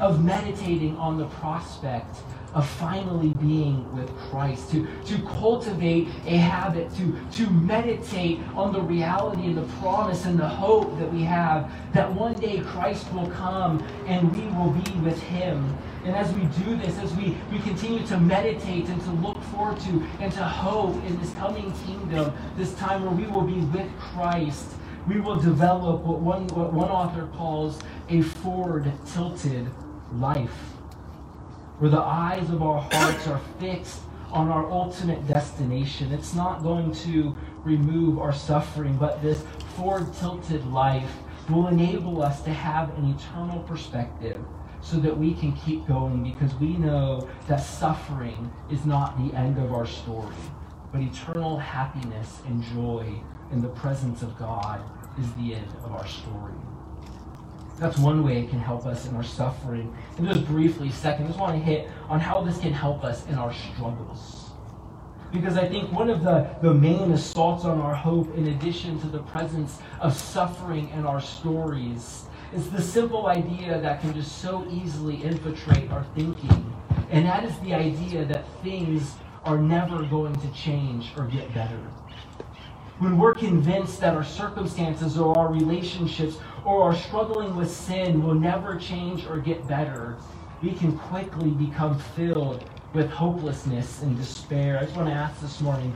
of 0.00 0.24
meditating 0.24 0.96
on 0.96 1.18
the 1.18 1.26
prospect 1.26 2.16
of 2.54 2.66
finally 2.66 3.34
being 3.34 3.84
with 3.94 4.08
Christ, 4.16 4.70
to, 4.70 4.86
to 5.04 5.18
cultivate 5.24 6.08
a 6.26 6.36
habit, 6.38 6.90
to, 6.94 7.18
to 7.32 7.50
meditate 7.50 8.40
on 8.54 8.72
the 8.72 8.80
reality 8.80 9.44
and 9.44 9.58
the 9.58 9.66
promise 9.74 10.24
and 10.24 10.38
the 10.38 10.48
hope 10.48 10.98
that 10.98 11.12
we 11.12 11.22
have 11.22 11.70
that 11.92 12.10
one 12.10 12.32
day 12.34 12.60
Christ 12.60 13.12
will 13.12 13.30
come 13.32 13.86
and 14.06 14.34
we 14.34 14.46
will 14.56 14.70
be 14.70 14.90
with 15.00 15.20
him. 15.24 15.76
And 16.04 16.14
as 16.14 16.32
we 16.32 16.44
do 16.64 16.76
this, 16.76 16.96
as 16.98 17.12
we, 17.16 17.36
we 17.52 17.58
continue 17.58 18.06
to 18.06 18.18
meditate 18.18 18.86
and 18.86 19.02
to 19.02 19.10
look 19.10 19.42
forward 19.44 19.78
to 19.80 20.06
and 20.20 20.32
to 20.32 20.44
hope 20.44 20.94
in 21.04 21.20
this 21.20 21.34
coming 21.34 21.72
kingdom, 21.84 22.32
this 22.56 22.72
time 22.76 23.02
where 23.04 23.10
we 23.10 23.26
will 23.26 23.42
be 23.42 23.60
with 23.76 23.90
Christ, 23.98 24.70
we 25.06 25.20
will 25.20 25.36
develop 25.36 26.02
what 26.02 26.20
one, 26.20 26.46
what 26.48 26.72
one 26.72 26.90
author 26.90 27.26
calls 27.36 27.80
a 28.08 28.22
forward 28.22 28.90
tilted 29.12 29.68
life, 30.14 30.50
where 31.78 31.90
the 31.90 32.00
eyes 32.00 32.50
of 32.50 32.62
our 32.62 32.80
hearts 32.80 33.26
are 33.28 33.40
fixed 33.60 34.00
on 34.32 34.48
our 34.48 34.68
ultimate 34.70 35.26
destination. 35.28 36.12
It's 36.12 36.34
not 36.34 36.62
going 36.62 36.92
to 37.06 37.36
remove 37.62 38.18
our 38.18 38.32
suffering, 38.32 38.96
but 38.96 39.22
this 39.22 39.44
forward 39.76 40.12
tilted 40.14 40.66
life 40.66 41.10
will 41.48 41.68
enable 41.68 42.22
us 42.22 42.42
to 42.42 42.50
have 42.50 42.96
an 42.98 43.14
eternal 43.14 43.60
perspective 43.60 44.40
so 44.80 44.96
that 44.98 45.16
we 45.16 45.34
can 45.34 45.52
keep 45.52 45.86
going 45.86 46.24
because 46.24 46.52
we 46.56 46.76
know 46.76 47.28
that 47.46 47.58
suffering 47.58 48.52
is 48.70 48.84
not 48.84 49.16
the 49.18 49.36
end 49.36 49.58
of 49.58 49.72
our 49.72 49.86
story, 49.86 50.34
but 50.92 51.00
eternal 51.00 51.58
happiness 51.58 52.40
and 52.46 52.62
joy 52.74 53.14
in 53.52 53.62
the 53.62 53.68
presence 53.68 54.22
of 54.22 54.36
God 54.38 54.82
is 55.18 55.32
the 55.34 55.54
end 55.54 55.68
of 55.84 55.92
our 55.92 56.06
story. 56.06 56.52
That's 57.78 57.98
one 57.98 58.24
way 58.24 58.38
it 58.38 58.48
can 58.48 58.58
help 58.58 58.86
us 58.86 59.06
in 59.06 59.14
our 59.16 59.22
suffering. 59.22 59.94
And 60.16 60.26
just 60.26 60.46
briefly, 60.46 60.90
second, 60.90 61.24
I 61.24 61.28
just 61.28 61.38
want 61.38 61.52
to 61.52 61.58
hit 61.58 61.90
on 62.08 62.20
how 62.20 62.40
this 62.40 62.58
can 62.58 62.72
help 62.72 63.04
us 63.04 63.26
in 63.26 63.34
our 63.34 63.52
struggles. 63.52 64.50
Because 65.30 65.58
I 65.58 65.68
think 65.68 65.92
one 65.92 66.08
of 66.08 66.22
the, 66.22 66.48
the 66.62 66.72
main 66.72 67.12
assaults 67.12 67.64
on 67.64 67.78
our 67.80 67.94
hope, 67.94 68.34
in 68.36 68.48
addition 68.48 68.98
to 69.00 69.06
the 69.08 69.18
presence 69.18 69.78
of 70.00 70.16
suffering 70.16 70.88
in 70.90 71.04
our 71.04 71.20
stories, 71.20 72.24
is 72.54 72.70
the 72.70 72.80
simple 72.80 73.26
idea 73.26 73.78
that 73.80 74.00
can 74.00 74.14
just 74.14 74.38
so 74.38 74.66
easily 74.70 75.22
infiltrate 75.22 75.90
our 75.90 76.04
thinking. 76.14 76.72
And 77.10 77.26
that 77.26 77.44
is 77.44 77.58
the 77.58 77.74
idea 77.74 78.24
that 78.24 78.46
things 78.62 79.14
are 79.44 79.58
never 79.58 80.02
going 80.04 80.34
to 80.40 80.48
change 80.52 81.12
or 81.16 81.26
get 81.26 81.52
better 81.52 81.80
when 82.98 83.18
we're 83.18 83.34
convinced 83.34 84.00
that 84.00 84.14
our 84.14 84.24
circumstances 84.24 85.18
or 85.18 85.36
our 85.36 85.52
relationships 85.52 86.38
or 86.64 86.82
our 86.82 86.94
struggling 86.94 87.54
with 87.54 87.70
sin 87.70 88.22
will 88.22 88.34
never 88.34 88.76
change 88.76 89.26
or 89.26 89.38
get 89.38 89.66
better, 89.68 90.16
we 90.62 90.72
can 90.72 90.96
quickly 90.96 91.50
become 91.50 91.98
filled 91.98 92.68
with 92.94 93.10
hopelessness 93.10 94.02
and 94.02 94.16
despair. 94.16 94.78
I 94.78 94.84
just 94.84 94.96
want 94.96 95.08
to 95.08 95.14
ask 95.14 95.40
this 95.42 95.60
morning 95.60 95.94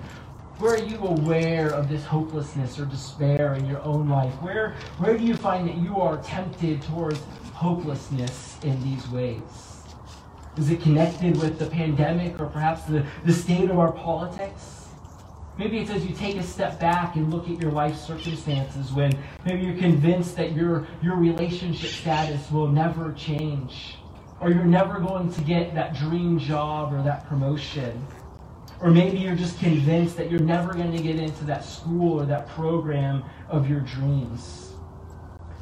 where 0.58 0.74
are 0.74 0.84
you 0.84 0.98
aware 0.98 1.70
of 1.70 1.88
this 1.88 2.04
hopelessness 2.04 2.78
or 2.78 2.84
despair 2.84 3.54
in 3.54 3.64
your 3.64 3.80
own 3.80 4.10
life? 4.10 4.34
Where, 4.42 4.74
where 4.98 5.16
do 5.16 5.24
you 5.24 5.34
find 5.34 5.66
that 5.66 5.78
you 5.78 5.96
are 5.96 6.18
tempted 6.18 6.82
towards 6.82 7.18
hopelessness 7.54 8.58
in 8.62 8.78
these 8.84 9.08
ways? 9.08 9.40
Is 10.58 10.68
it 10.68 10.82
connected 10.82 11.40
with 11.40 11.58
the 11.58 11.64
pandemic 11.64 12.38
or 12.38 12.44
perhaps 12.44 12.82
the, 12.82 13.06
the 13.24 13.32
state 13.32 13.70
of 13.70 13.78
our 13.78 13.90
politics? 13.90 14.79
Maybe 15.60 15.76
it's 15.76 15.90
as 15.90 16.06
you 16.06 16.14
take 16.14 16.36
a 16.36 16.42
step 16.42 16.80
back 16.80 17.16
and 17.16 17.30
look 17.30 17.46
at 17.50 17.60
your 17.60 17.70
life 17.70 17.94
circumstances 17.94 18.92
when 18.92 19.12
maybe 19.44 19.66
you're 19.66 19.76
convinced 19.76 20.34
that 20.36 20.52
your, 20.52 20.88
your 21.02 21.16
relationship 21.16 21.90
status 21.90 22.50
will 22.50 22.68
never 22.68 23.12
change, 23.12 23.98
or 24.40 24.50
you're 24.50 24.64
never 24.64 24.98
going 24.98 25.30
to 25.30 25.40
get 25.42 25.74
that 25.74 25.94
dream 25.94 26.38
job 26.38 26.94
or 26.94 27.02
that 27.02 27.28
promotion. 27.28 28.06
Or 28.80 28.90
maybe 28.90 29.18
you're 29.18 29.36
just 29.36 29.58
convinced 29.58 30.16
that 30.16 30.30
you're 30.30 30.40
never 30.40 30.72
going 30.72 30.96
to 30.96 31.02
get 31.02 31.16
into 31.16 31.44
that 31.44 31.62
school 31.62 32.18
or 32.18 32.24
that 32.24 32.48
program 32.48 33.22
of 33.50 33.68
your 33.68 33.80
dreams. 33.80 34.72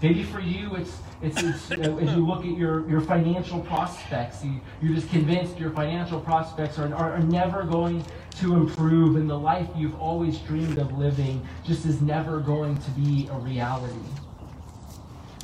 Maybe 0.00 0.22
for 0.22 0.38
you, 0.38 0.76
it's, 0.76 0.96
it's, 1.22 1.42
it's 1.42 1.70
as 1.72 2.14
you 2.14 2.24
look 2.24 2.44
at 2.44 2.56
your, 2.56 2.88
your 2.88 3.00
financial 3.00 3.58
prospects, 3.62 4.44
you, 4.44 4.60
you're 4.80 4.94
just 4.94 5.10
convinced 5.10 5.58
your 5.58 5.72
financial 5.72 6.20
prospects 6.20 6.78
are, 6.78 6.94
are, 6.94 7.14
are 7.14 7.22
never 7.24 7.64
going 7.64 8.04
to 8.40 8.54
improve 8.54 9.16
and 9.16 9.28
the 9.28 9.38
life 9.38 9.68
you've 9.76 9.98
always 10.00 10.38
dreamed 10.38 10.78
of 10.78 10.96
living 10.98 11.46
just 11.64 11.86
is 11.86 12.00
never 12.00 12.40
going 12.40 12.76
to 12.78 12.90
be 12.92 13.28
a 13.30 13.38
reality. 13.38 13.94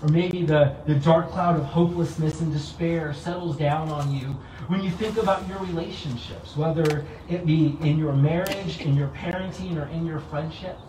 Or 0.02 0.08
maybe 0.08 0.44
the, 0.44 0.76
the 0.86 0.96
dark 0.96 1.30
cloud 1.30 1.58
of 1.58 1.64
hopelessness 1.64 2.40
and 2.40 2.52
despair 2.52 3.14
settles 3.14 3.56
down 3.56 3.88
on 3.88 4.12
you 4.14 4.36
when 4.68 4.82
you 4.82 4.90
think 4.90 5.16
about 5.16 5.46
your 5.48 5.58
relationships, 5.58 6.56
whether 6.56 7.06
it 7.28 7.46
be 7.46 7.76
in 7.80 7.98
your 7.98 8.12
marriage, 8.12 8.80
in 8.80 8.94
your 8.94 9.08
parenting, 9.08 9.76
or 9.76 9.86
in 9.88 10.04
your 10.06 10.20
friendships. 10.20 10.82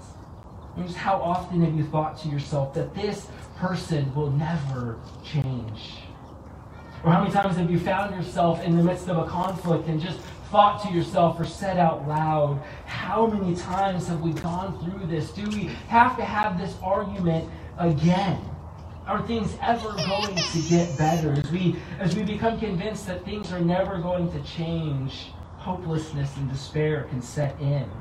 And 0.76 0.86
just 0.86 0.98
how 0.98 1.16
often 1.16 1.62
have 1.64 1.76
you 1.76 1.86
thought 1.86 2.18
to 2.24 2.28
yourself 2.28 2.74
that 2.74 2.94
this 2.94 3.28
person 3.58 4.14
will 4.14 4.32
never 4.32 5.00
change? 5.24 5.94
Or 7.04 7.12
how 7.12 7.22
many 7.22 7.32
times 7.32 7.56
have 7.58 7.70
you 7.70 7.80
found 7.80 8.16
yourself 8.16 8.62
in 8.64 8.76
the 8.76 8.84
midst 8.84 9.08
of 9.08 9.18
a 9.18 9.26
conflict 9.30 9.88
and 9.88 10.02
just 10.02 10.20
thought 10.56 10.82
to 10.82 10.90
yourself 10.90 11.38
or 11.38 11.44
said 11.44 11.78
out 11.78 12.08
loud, 12.08 12.64
how 12.86 13.28
many 13.28 13.54
times 13.58 14.08
have 14.08 14.22
we 14.22 14.32
gone 14.32 14.80
through 14.80 15.06
this? 15.06 15.32
Do 15.32 15.44
we 15.50 15.66
have 15.90 16.16
to 16.16 16.24
have 16.24 16.58
this 16.58 16.78
argument 16.82 17.50
again? 17.78 18.40
Are 19.06 19.22
things 19.28 19.58
ever 19.62 19.90
going 19.90 20.34
to 20.34 20.62
get 20.70 20.98
better? 20.98 21.34
As 21.34 21.52
we 21.52 21.76
as 22.00 22.16
we 22.16 22.24
become 22.24 22.58
convinced 22.58 23.06
that 23.08 23.26
things 23.26 23.52
are 23.52 23.60
never 23.60 23.98
going 23.98 24.32
to 24.32 24.42
change, 24.44 25.28
hopelessness 25.58 26.38
and 26.38 26.50
despair 26.50 27.04
can 27.10 27.22
set 27.22 27.60
in. 27.60 27.92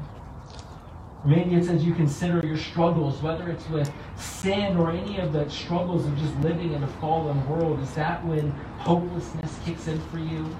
Maybe 1.25 1.57
it's 1.57 1.69
as 1.69 1.85
you 1.85 1.93
consider 1.93 2.47
your 2.47 2.59
struggles, 2.59 3.21
whether 3.21 3.51
it's 3.51 3.69
with 3.69 3.93
sin 4.17 4.77
or 4.77 4.93
any 4.93 5.19
of 5.19 5.33
the 5.33 5.51
struggles 5.51 6.07
of 6.07 6.17
just 6.19 6.37
living 6.37 6.73
in 6.73 6.85
a 6.85 6.89
fallen 7.01 7.49
world. 7.49 7.81
Is 7.81 7.93
that 7.95 8.25
when 8.25 8.53
hopelessness 8.79 9.59
kicks 9.65 9.89
in 9.89 10.01
for 10.03 10.19
you? 10.19 10.57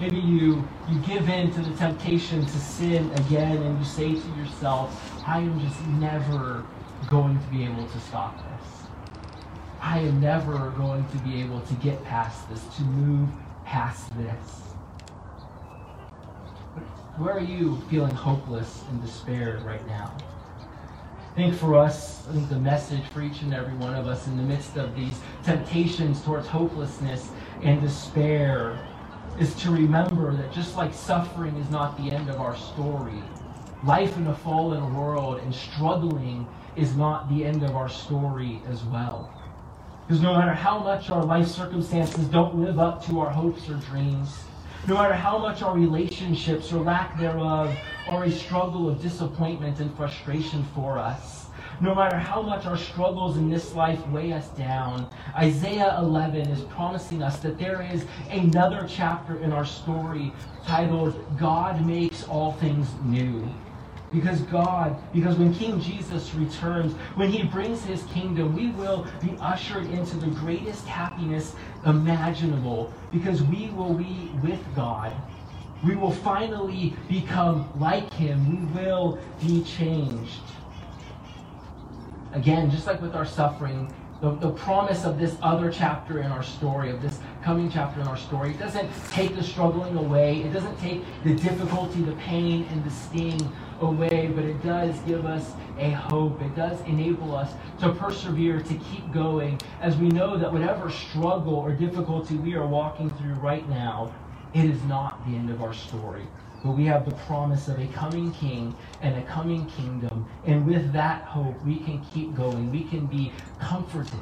Maybe 0.00 0.16
you, 0.16 0.66
you 0.88 0.98
give 1.06 1.28
in 1.28 1.52
to 1.52 1.60
the 1.60 1.76
temptation 1.76 2.44
to 2.44 2.58
sin 2.58 3.10
again 3.12 3.56
and 3.58 3.78
you 3.78 3.84
say 3.84 4.14
to 4.14 4.28
yourself, 4.36 5.22
I 5.26 5.38
am 5.38 5.60
just 5.60 5.80
never 5.86 6.64
going 7.08 7.38
to 7.38 7.46
be 7.46 7.64
able 7.64 7.86
to 7.86 8.00
stop 8.00 8.36
this. 8.36 8.88
I 9.80 9.98
am 10.00 10.20
never 10.20 10.70
going 10.70 11.04
to 11.08 11.18
be 11.18 11.40
able 11.40 11.60
to 11.60 11.74
get 11.74 12.02
past 12.04 12.48
this, 12.48 12.64
to 12.76 12.82
move 12.82 13.28
past 13.64 14.16
this. 14.16 14.72
Where 17.16 17.34
are 17.34 17.40
you 17.40 17.80
feeling 17.90 18.14
hopeless 18.14 18.84
and 18.90 19.02
despair 19.02 19.60
right 19.64 19.86
now? 19.86 20.16
I 21.32 21.34
think 21.34 21.54
for 21.54 21.76
us, 21.76 22.26
I 22.28 22.32
think 22.32 22.48
the 22.48 22.58
message 22.58 23.04
for 23.12 23.22
each 23.22 23.42
and 23.42 23.54
every 23.54 23.74
one 23.74 23.94
of 23.94 24.06
us 24.06 24.26
in 24.26 24.36
the 24.36 24.42
midst 24.42 24.76
of 24.76 24.94
these 24.94 25.18
temptations 25.44 26.22
towards 26.22 26.46
hopelessness 26.46 27.30
and 27.62 27.80
despair 27.80 28.78
is 29.38 29.54
to 29.56 29.70
remember 29.70 30.34
that 30.34 30.52
just 30.52 30.76
like 30.76 30.92
suffering 30.92 31.56
is 31.56 31.70
not 31.70 31.96
the 31.96 32.12
end 32.12 32.28
of 32.28 32.40
our 32.40 32.56
story, 32.56 33.22
life 33.84 34.16
in 34.16 34.26
a 34.26 34.34
fallen 34.36 34.94
world 34.94 35.40
and 35.40 35.54
struggling 35.54 36.46
is 36.76 36.96
not 36.96 37.28
the 37.28 37.44
end 37.44 37.62
of 37.62 37.74
our 37.74 37.88
story 37.88 38.60
as 38.68 38.82
well. 38.84 39.32
Because 40.06 40.22
no 40.22 40.36
matter 40.36 40.52
how 40.52 40.78
much 40.78 41.10
our 41.10 41.24
life 41.24 41.48
circumstances 41.48 42.26
don't 42.26 42.56
live 42.56 42.78
up 42.78 43.04
to 43.06 43.20
our 43.20 43.30
hopes 43.30 43.68
or 43.68 43.74
dreams, 43.74 44.44
no 44.86 44.94
matter 44.94 45.14
how 45.14 45.38
much 45.38 45.62
our 45.62 45.74
relationships 45.74 46.72
or 46.72 46.82
lack 46.82 47.16
thereof 47.18 47.74
are 48.08 48.24
a 48.24 48.30
struggle 48.30 48.88
of 48.88 49.00
disappointment 49.00 49.80
and 49.80 49.96
frustration 49.96 50.64
for 50.74 50.98
us, 50.98 51.41
no 51.82 51.96
matter 51.96 52.16
how 52.16 52.40
much 52.40 52.64
our 52.64 52.76
struggles 52.76 53.36
in 53.36 53.50
this 53.50 53.74
life 53.74 54.06
weigh 54.08 54.32
us 54.32 54.46
down, 54.50 55.10
Isaiah 55.36 55.98
11 55.98 56.48
is 56.48 56.62
promising 56.62 57.24
us 57.24 57.40
that 57.40 57.58
there 57.58 57.82
is 57.82 58.04
another 58.30 58.86
chapter 58.88 59.40
in 59.40 59.52
our 59.52 59.66
story 59.66 60.32
titled, 60.64 61.20
God 61.36 61.84
Makes 61.84 62.22
All 62.28 62.52
Things 62.52 62.86
New. 63.02 63.52
Because 64.12 64.42
God, 64.42 64.96
because 65.12 65.36
when 65.36 65.52
King 65.52 65.80
Jesus 65.80 66.32
returns, 66.34 66.92
when 67.16 67.32
he 67.32 67.42
brings 67.42 67.82
his 67.82 68.04
kingdom, 68.04 68.54
we 68.54 68.70
will 68.70 69.04
be 69.20 69.36
ushered 69.40 69.86
into 69.86 70.16
the 70.18 70.28
greatest 70.28 70.86
happiness 70.86 71.56
imaginable 71.84 72.92
because 73.10 73.42
we 73.42 73.70
will 73.70 73.94
be 73.94 74.30
with 74.40 74.60
God. 74.76 75.12
We 75.84 75.96
will 75.96 76.12
finally 76.12 76.94
become 77.08 77.68
like 77.80 78.12
him. 78.12 78.70
We 78.76 78.80
will 78.82 79.18
be 79.40 79.64
changed. 79.64 80.38
Again, 82.32 82.70
just 82.70 82.86
like 82.86 83.02
with 83.02 83.14
our 83.14 83.26
suffering, 83.26 83.92
the, 84.22 84.30
the 84.36 84.50
promise 84.50 85.04
of 85.04 85.18
this 85.18 85.36
other 85.42 85.70
chapter 85.70 86.20
in 86.20 86.30
our 86.30 86.42
story, 86.42 86.90
of 86.90 87.02
this 87.02 87.18
coming 87.42 87.70
chapter 87.70 88.00
in 88.00 88.06
our 88.06 88.16
story, 88.16 88.50
it 88.50 88.58
doesn't 88.58 88.88
take 89.10 89.34
the 89.34 89.42
struggling 89.42 89.96
away. 89.96 90.42
It 90.42 90.52
doesn't 90.52 90.78
take 90.78 91.02
the 91.24 91.34
difficulty, 91.34 92.00
the 92.02 92.12
pain, 92.12 92.66
and 92.70 92.82
the 92.84 92.90
sting 92.90 93.40
away, 93.80 94.30
but 94.34 94.44
it 94.44 94.62
does 94.62 94.96
give 95.00 95.26
us 95.26 95.52
a 95.78 95.90
hope. 95.90 96.40
It 96.40 96.54
does 96.54 96.80
enable 96.82 97.34
us 97.34 97.52
to 97.80 97.92
persevere, 97.92 98.60
to 98.60 98.74
keep 98.74 99.12
going, 99.12 99.60
as 99.80 99.96
we 99.96 100.08
know 100.08 100.38
that 100.38 100.50
whatever 100.50 100.88
struggle 100.88 101.56
or 101.56 101.72
difficulty 101.72 102.36
we 102.36 102.54
are 102.54 102.66
walking 102.66 103.10
through 103.10 103.34
right 103.34 103.68
now, 103.68 104.14
it 104.54 104.64
is 104.64 104.82
not 104.84 105.26
the 105.26 105.34
end 105.34 105.50
of 105.50 105.62
our 105.62 105.74
story. 105.74 106.26
But 106.64 106.72
we 106.72 106.84
have 106.86 107.04
the 107.04 107.14
promise 107.26 107.68
of 107.68 107.78
a 107.80 107.86
coming 107.88 108.32
king 108.32 108.74
and 109.00 109.16
a 109.16 109.22
coming 109.22 109.66
kingdom. 109.66 110.26
And 110.46 110.64
with 110.66 110.92
that 110.92 111.22
hope, 111.24 111.62
we 111.64 111.76
can 111.78 112.04
keep 112.12 112.34
going. 112.34 112.70
We 112.70 112.84
can 112.84 113.06
be 113.06 113.32
comforted. 113.60 114.20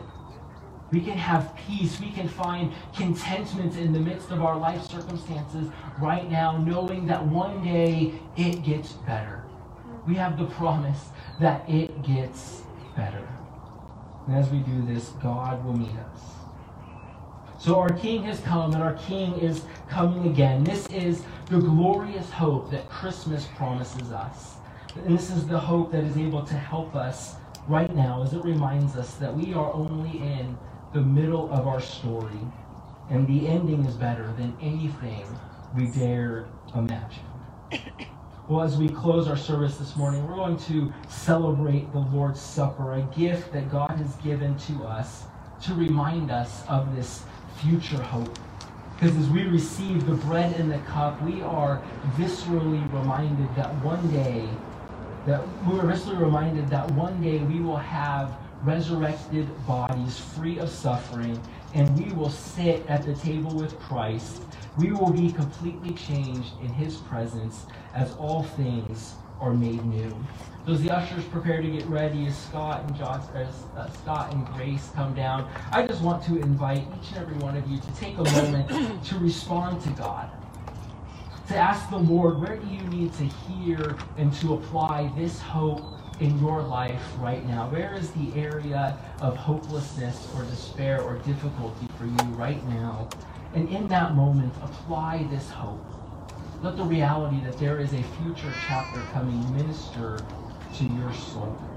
We 0.91 1.01
can 1.01 1.19
have 1.19 1.55
peace. 1.55 2.01
We 2.01 2.11
can 2.11 2.29
find 2.29 2.73
contentment 2.97 3.77
in 3.77 3.93
the 3.93 4.01
midst 4.01 4.31
of 4.31 4.43
our 4.43 4.57
life 4.57 4.83
circumstances 4.85 5.69
right 6.01 6.29
now, 6.31 6.57
knowing 6.57 7.07
that 7.07 7.25
one 7.25 7.63
day 7.63 8.15
it 8.37 8.65
gets 8.65 8.93
better. 8.93 9.45
We 10.07 10.15
have 10.15 10.39
the 10.39 10.47
promise 10.47 11.11
that 11.41 11.69
it 11.69 12.03
gets 12.03 12.63
better. 12.97 13.29
And 14.27 14.37
as 14.37 14.49
we 14.49 14.59
do 14.61 14.83
this, 14.87 15.11
God 15.23 15.65
will 15.65 15.77
meet 15.77 15.95
us. 15.97 16.21
So 17.61 17.79
our 17.79 17.91
King 17.91 18.23
has 18.23 18.41
come, 18.41 18.73
and 18.73 18.83
our 18.83 18.95
King 18.95 19.35
is 19.35 19.65
coming 19.91 20.33
again. 20.33 20.65
This 20.65 20.87
is 20.87 21.25
the 21.51 21.59
glorious 21.59 22.31
hope 22.31 22.71
that 22.71 22.89
Christmas 22.89 23.49
promises 23.55 24.13
us. 24.13 24.55
And 25.05 25.19
this 25.19 25.31
is 25.31 25.47
the 25.47 25.59
hope 25.59 25.93
that 25.93 26.03
is 26.03 26.17
able 26.17 26.43
to 26.43 26.55
help 26.55 26.97
us 26.97 27.35
right 27.69 27.95
now 27.95 28.23
as 28.23 28.33
it 28.33 28.43
reminds 28.45 28.97
us 28.97 29.17
that 29.17 29.37
we 29.37 29.53
are 29.53 29.71
only 29.75 30.21
in 30.21 30.57
the 30.95 31.03
middle 31.03 31.53
of 31.53 31.67
our 31.67 31.83
story, 31.83 32.41
and 33.11 33.29
the 33.29 33.47
ending 33.47 33.85
is 33.85 33.95
better 33.95 34.33
than 34.39 34.57
anything 34.63 35.27
we 35.77 35.87
dared 35.89 36.47
imagine. 36.75 37.25
Well, 38.49 38.63
as 38.63 38.77
we 38.77 38.89
close 38.89 39.29
our 39.29 39.37
service 39.37 39.77
this 39.77 39.95
morning, 39.95 40.27
we're 40.27 40.35
going 40.35 40.57
to 40.57 40.93
celebrate 41.09 41.93
the 41.93 42.01
Lord's 42.01 42.41
Supper, 42.41 42.95
a 42.95 43.03
gift 43.17 43.53
that 43.53 43.71
God 43.71 43.93
has 43.93 44.17
given 44.17 44.59
to 44.59 44.83
us 44.83 45.27
to 45.63 45.75
remind 45.75 46.33
us 46.33 46.65
of 46.67 46.97
this 46.97 47.23
future 47.63 48.03
hope. 48.03 48.39
Because 48.99 49.17
as 49.17 49.29
we 49.31 49.45
receive 49.45 50.07
the 50.07 50.15
bread 50.15 50.55
and 50.57 50.71
the 50.71 50.79
cup, 50.81 51.21
we 51.23 51.41
are 51.43 51.83
viscerally 52.17 52.83
reminded 52.93 53.55
that 53.57 53.75
one 53.83 54.11
day, 54.11 54.47
that 55.27 55.43
we 55.67 55.79
are 55.79 55.85
viscerally 55.85 56.21
reminded 56.21 56.69
that 56.69 56.91
one 56.93 57.21
day 57.23 57.39
we 57.39 57.61
will 57.61 57.77
have 57.77 58.37
resurrected 58.63 59.49
bodies 59.67 60.19
free 60.19 60.59
of 60.59 60.69
suffering, 60.69 61.41
and 61.73 61.99
we 61.99 62.13
will 62.13 62.31
sit 62.31 62.87
at 62.89 63.03
the 63.05 63.15
table 63.15 63.55
with 63.55 63.79
Christ. 63.81 64.43
We 64.77 64.93
will 64.93 65.11
be 65.11 65.33
completely 65.33 65.95
changed 65.95 66.53
in 66.61 66.69
his 66.69 66.97
presence 66.97 67.65
as 67.95 68.13
all 68.17 68.43
things 68.43 69.15
are 69.41 69.55
made 69.55 69.83
new. 69.87 70.15
As 70.69 70.83
the 70.83 70.91
ushers 70.91 71.25
prepare 71.25 71.63
to 71.63 71.71
get 71.71 71.87
ready, 71.87 72.27
as 72.27 72.37
Scott 72.37 72.85
and 72.87 72.97
Josh, 72.97 73.25
as 73.35 73.49
uh, 73.77 73.91
Scott 73.91 74.33
and 74.35 74.47
Grace 74.49 74.91
come 74.95 75.15
down, 75.15 75.51
I 75.73 75.87
just 75.87 76.03
want 76.03 76.23
to 76.25 76.37
invite 76.37 76.87
each 77.01 77.09
and 77.13 77.19
every 77.19 77.37
one 77.37 77.57
of 77.57 77.67
you 77.67 77.79
to 77.79 77.93
take 77.97 78.19
a 78.19 78.25
moment 78.25 79.05
to 79.07 79.19
respond 79.19 79.83
to 79.83 79.91
God. 79.91 80.31
To 81.49 81.57
ask 81.57 81.89
the 81.89 81.97
Lord, 81.97 82.41
where 82.41 82.57
do 82.57 82.67
you 82.69 82.83
need 82.85 83.13
to 83.15 83.25
hear 83.25 83.97
and 84.19 84.33
to 84.35 84.55
apply 84.55 85.11
this 85.17 85.41
hope 85.41 85.83
in 86.21 86.39
your 86.39 86.63
life 86.63 87.03
right 87.19 87.45
now? 87.49 87.69
Where 87.71 87.95
is 87.95 88.11
the 88.11 88.33
area 88.39 88.99
of 89.21 89.37
hopelessness 89.37 90.29
or 90.37 90.45
despair 90.45 91.01
or 91.01 91.17
difficulty 91.19 91.89
for 91.99 92.05
you 92.05 92.35
right 92.35 92.65
now? 92.69 93.09
And 93.55 93.69
in 93.71 93.89
that 93.89 94.15
moment, 94.15 94.53
apply 94.63 95.27
this 95.31 95.49
hope. 95.51 95.85
Let 96.63 96.77
the 96.77 96.85
reality 96.85 97.41
that 97.45 97.59
there 97.59 97.81
is 97.81 97.95
a 97.95 98.03
future 98.03 98.53
chapter 98.69 99.01
coming 99.13 99.57
minister 99.57 100.19
to 100.79 100.85
your 100.85 101.13
soul. 101.13 101.70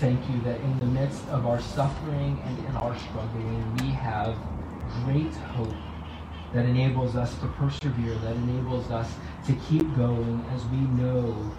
Thank 0.00 0.28
you 0.30 0.40
that 0.42 0.60
in 0.60 0.78
the 0.78 0.86
midst 0.86 1.26
of 1.28 1.46
our 1.46 1.60
suffering 1.60 2.40
and 2.44 2.58
in 2.66 2.76
our 2.76 2.96
struggling, 2.98 3.76
we 3.76 3.90
have 3.90 4.36
great 5.04 5.32
hope 5.32 5.74
that 6.52 6.64
enables 6.66 7.16
us 7.16 7.34
to 7.38 7.46
persevere, 7.48 8.14
that 8.16 8.36
enables 8.36 8.90
us 8.90 9.14
to 9.46 9.52
keep 9.68 9.82
going 9.96 10.44
as 10.54 10.64
we 10.66 10.78
know 10.78 11.50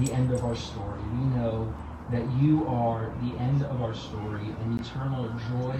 the 0.00 0.12
end 0.12 0.32
of 0.32 0.44
our 0.44 0.56
story. 0.56 1.00
We 1.12 1.24
know 1.36 1.72
that 2.10 2.28
you 2.40 2.66
are 2.66 3.12
the 3.22 3.38
end 3.38 3.62
of 3.64 3.82
our 3.82 3.94
story, 3.94 4.54
and 4.60 4.80
eternal 4.80 5.28
joy 5.50 5.76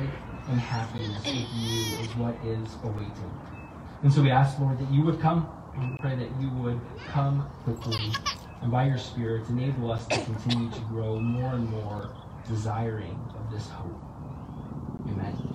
and 0.49 0.61
happiness 0.61 1.25
with 1.25 1.49
you 1.53 1.99
is 1.99 2.17
what 2.17 2.35
is 2.45 2.77
awaiting. 2.85 3.41
And 4.03 4.13
so 4.13 4.23
we 4.23 4.31
ask, 4.31 4.59
Lord, 4.59 4.79
that 4.79 4.91
you 4.93 5.03
would 5.05 5.21
come. 5.21 5.49
We 5.77 5.97
pray 5.99 6.17
that 6.17 6.29
you 6.41 6.51
would 6.51 6.81
come 7.09 7.49
quickly. 7.65 8.13
And 8.63 8.71
by 8.71 8.87
your 8.87 8.99
Spirit, 8.99 9.49
enable 9.49 9.91
us 9.91 10.07
to 10.09 10.21
continue 10.25 10.71
to 10.71 10.81
grow 10.81 11.19
more 11.19 11.55
and 11.55 11.69
more 11.71 12.11
desiring 12.47 13.19
of 13.35 13.51
this 13.51 13.69
hope. 13.69 14.01
Amen. 15.09 15.51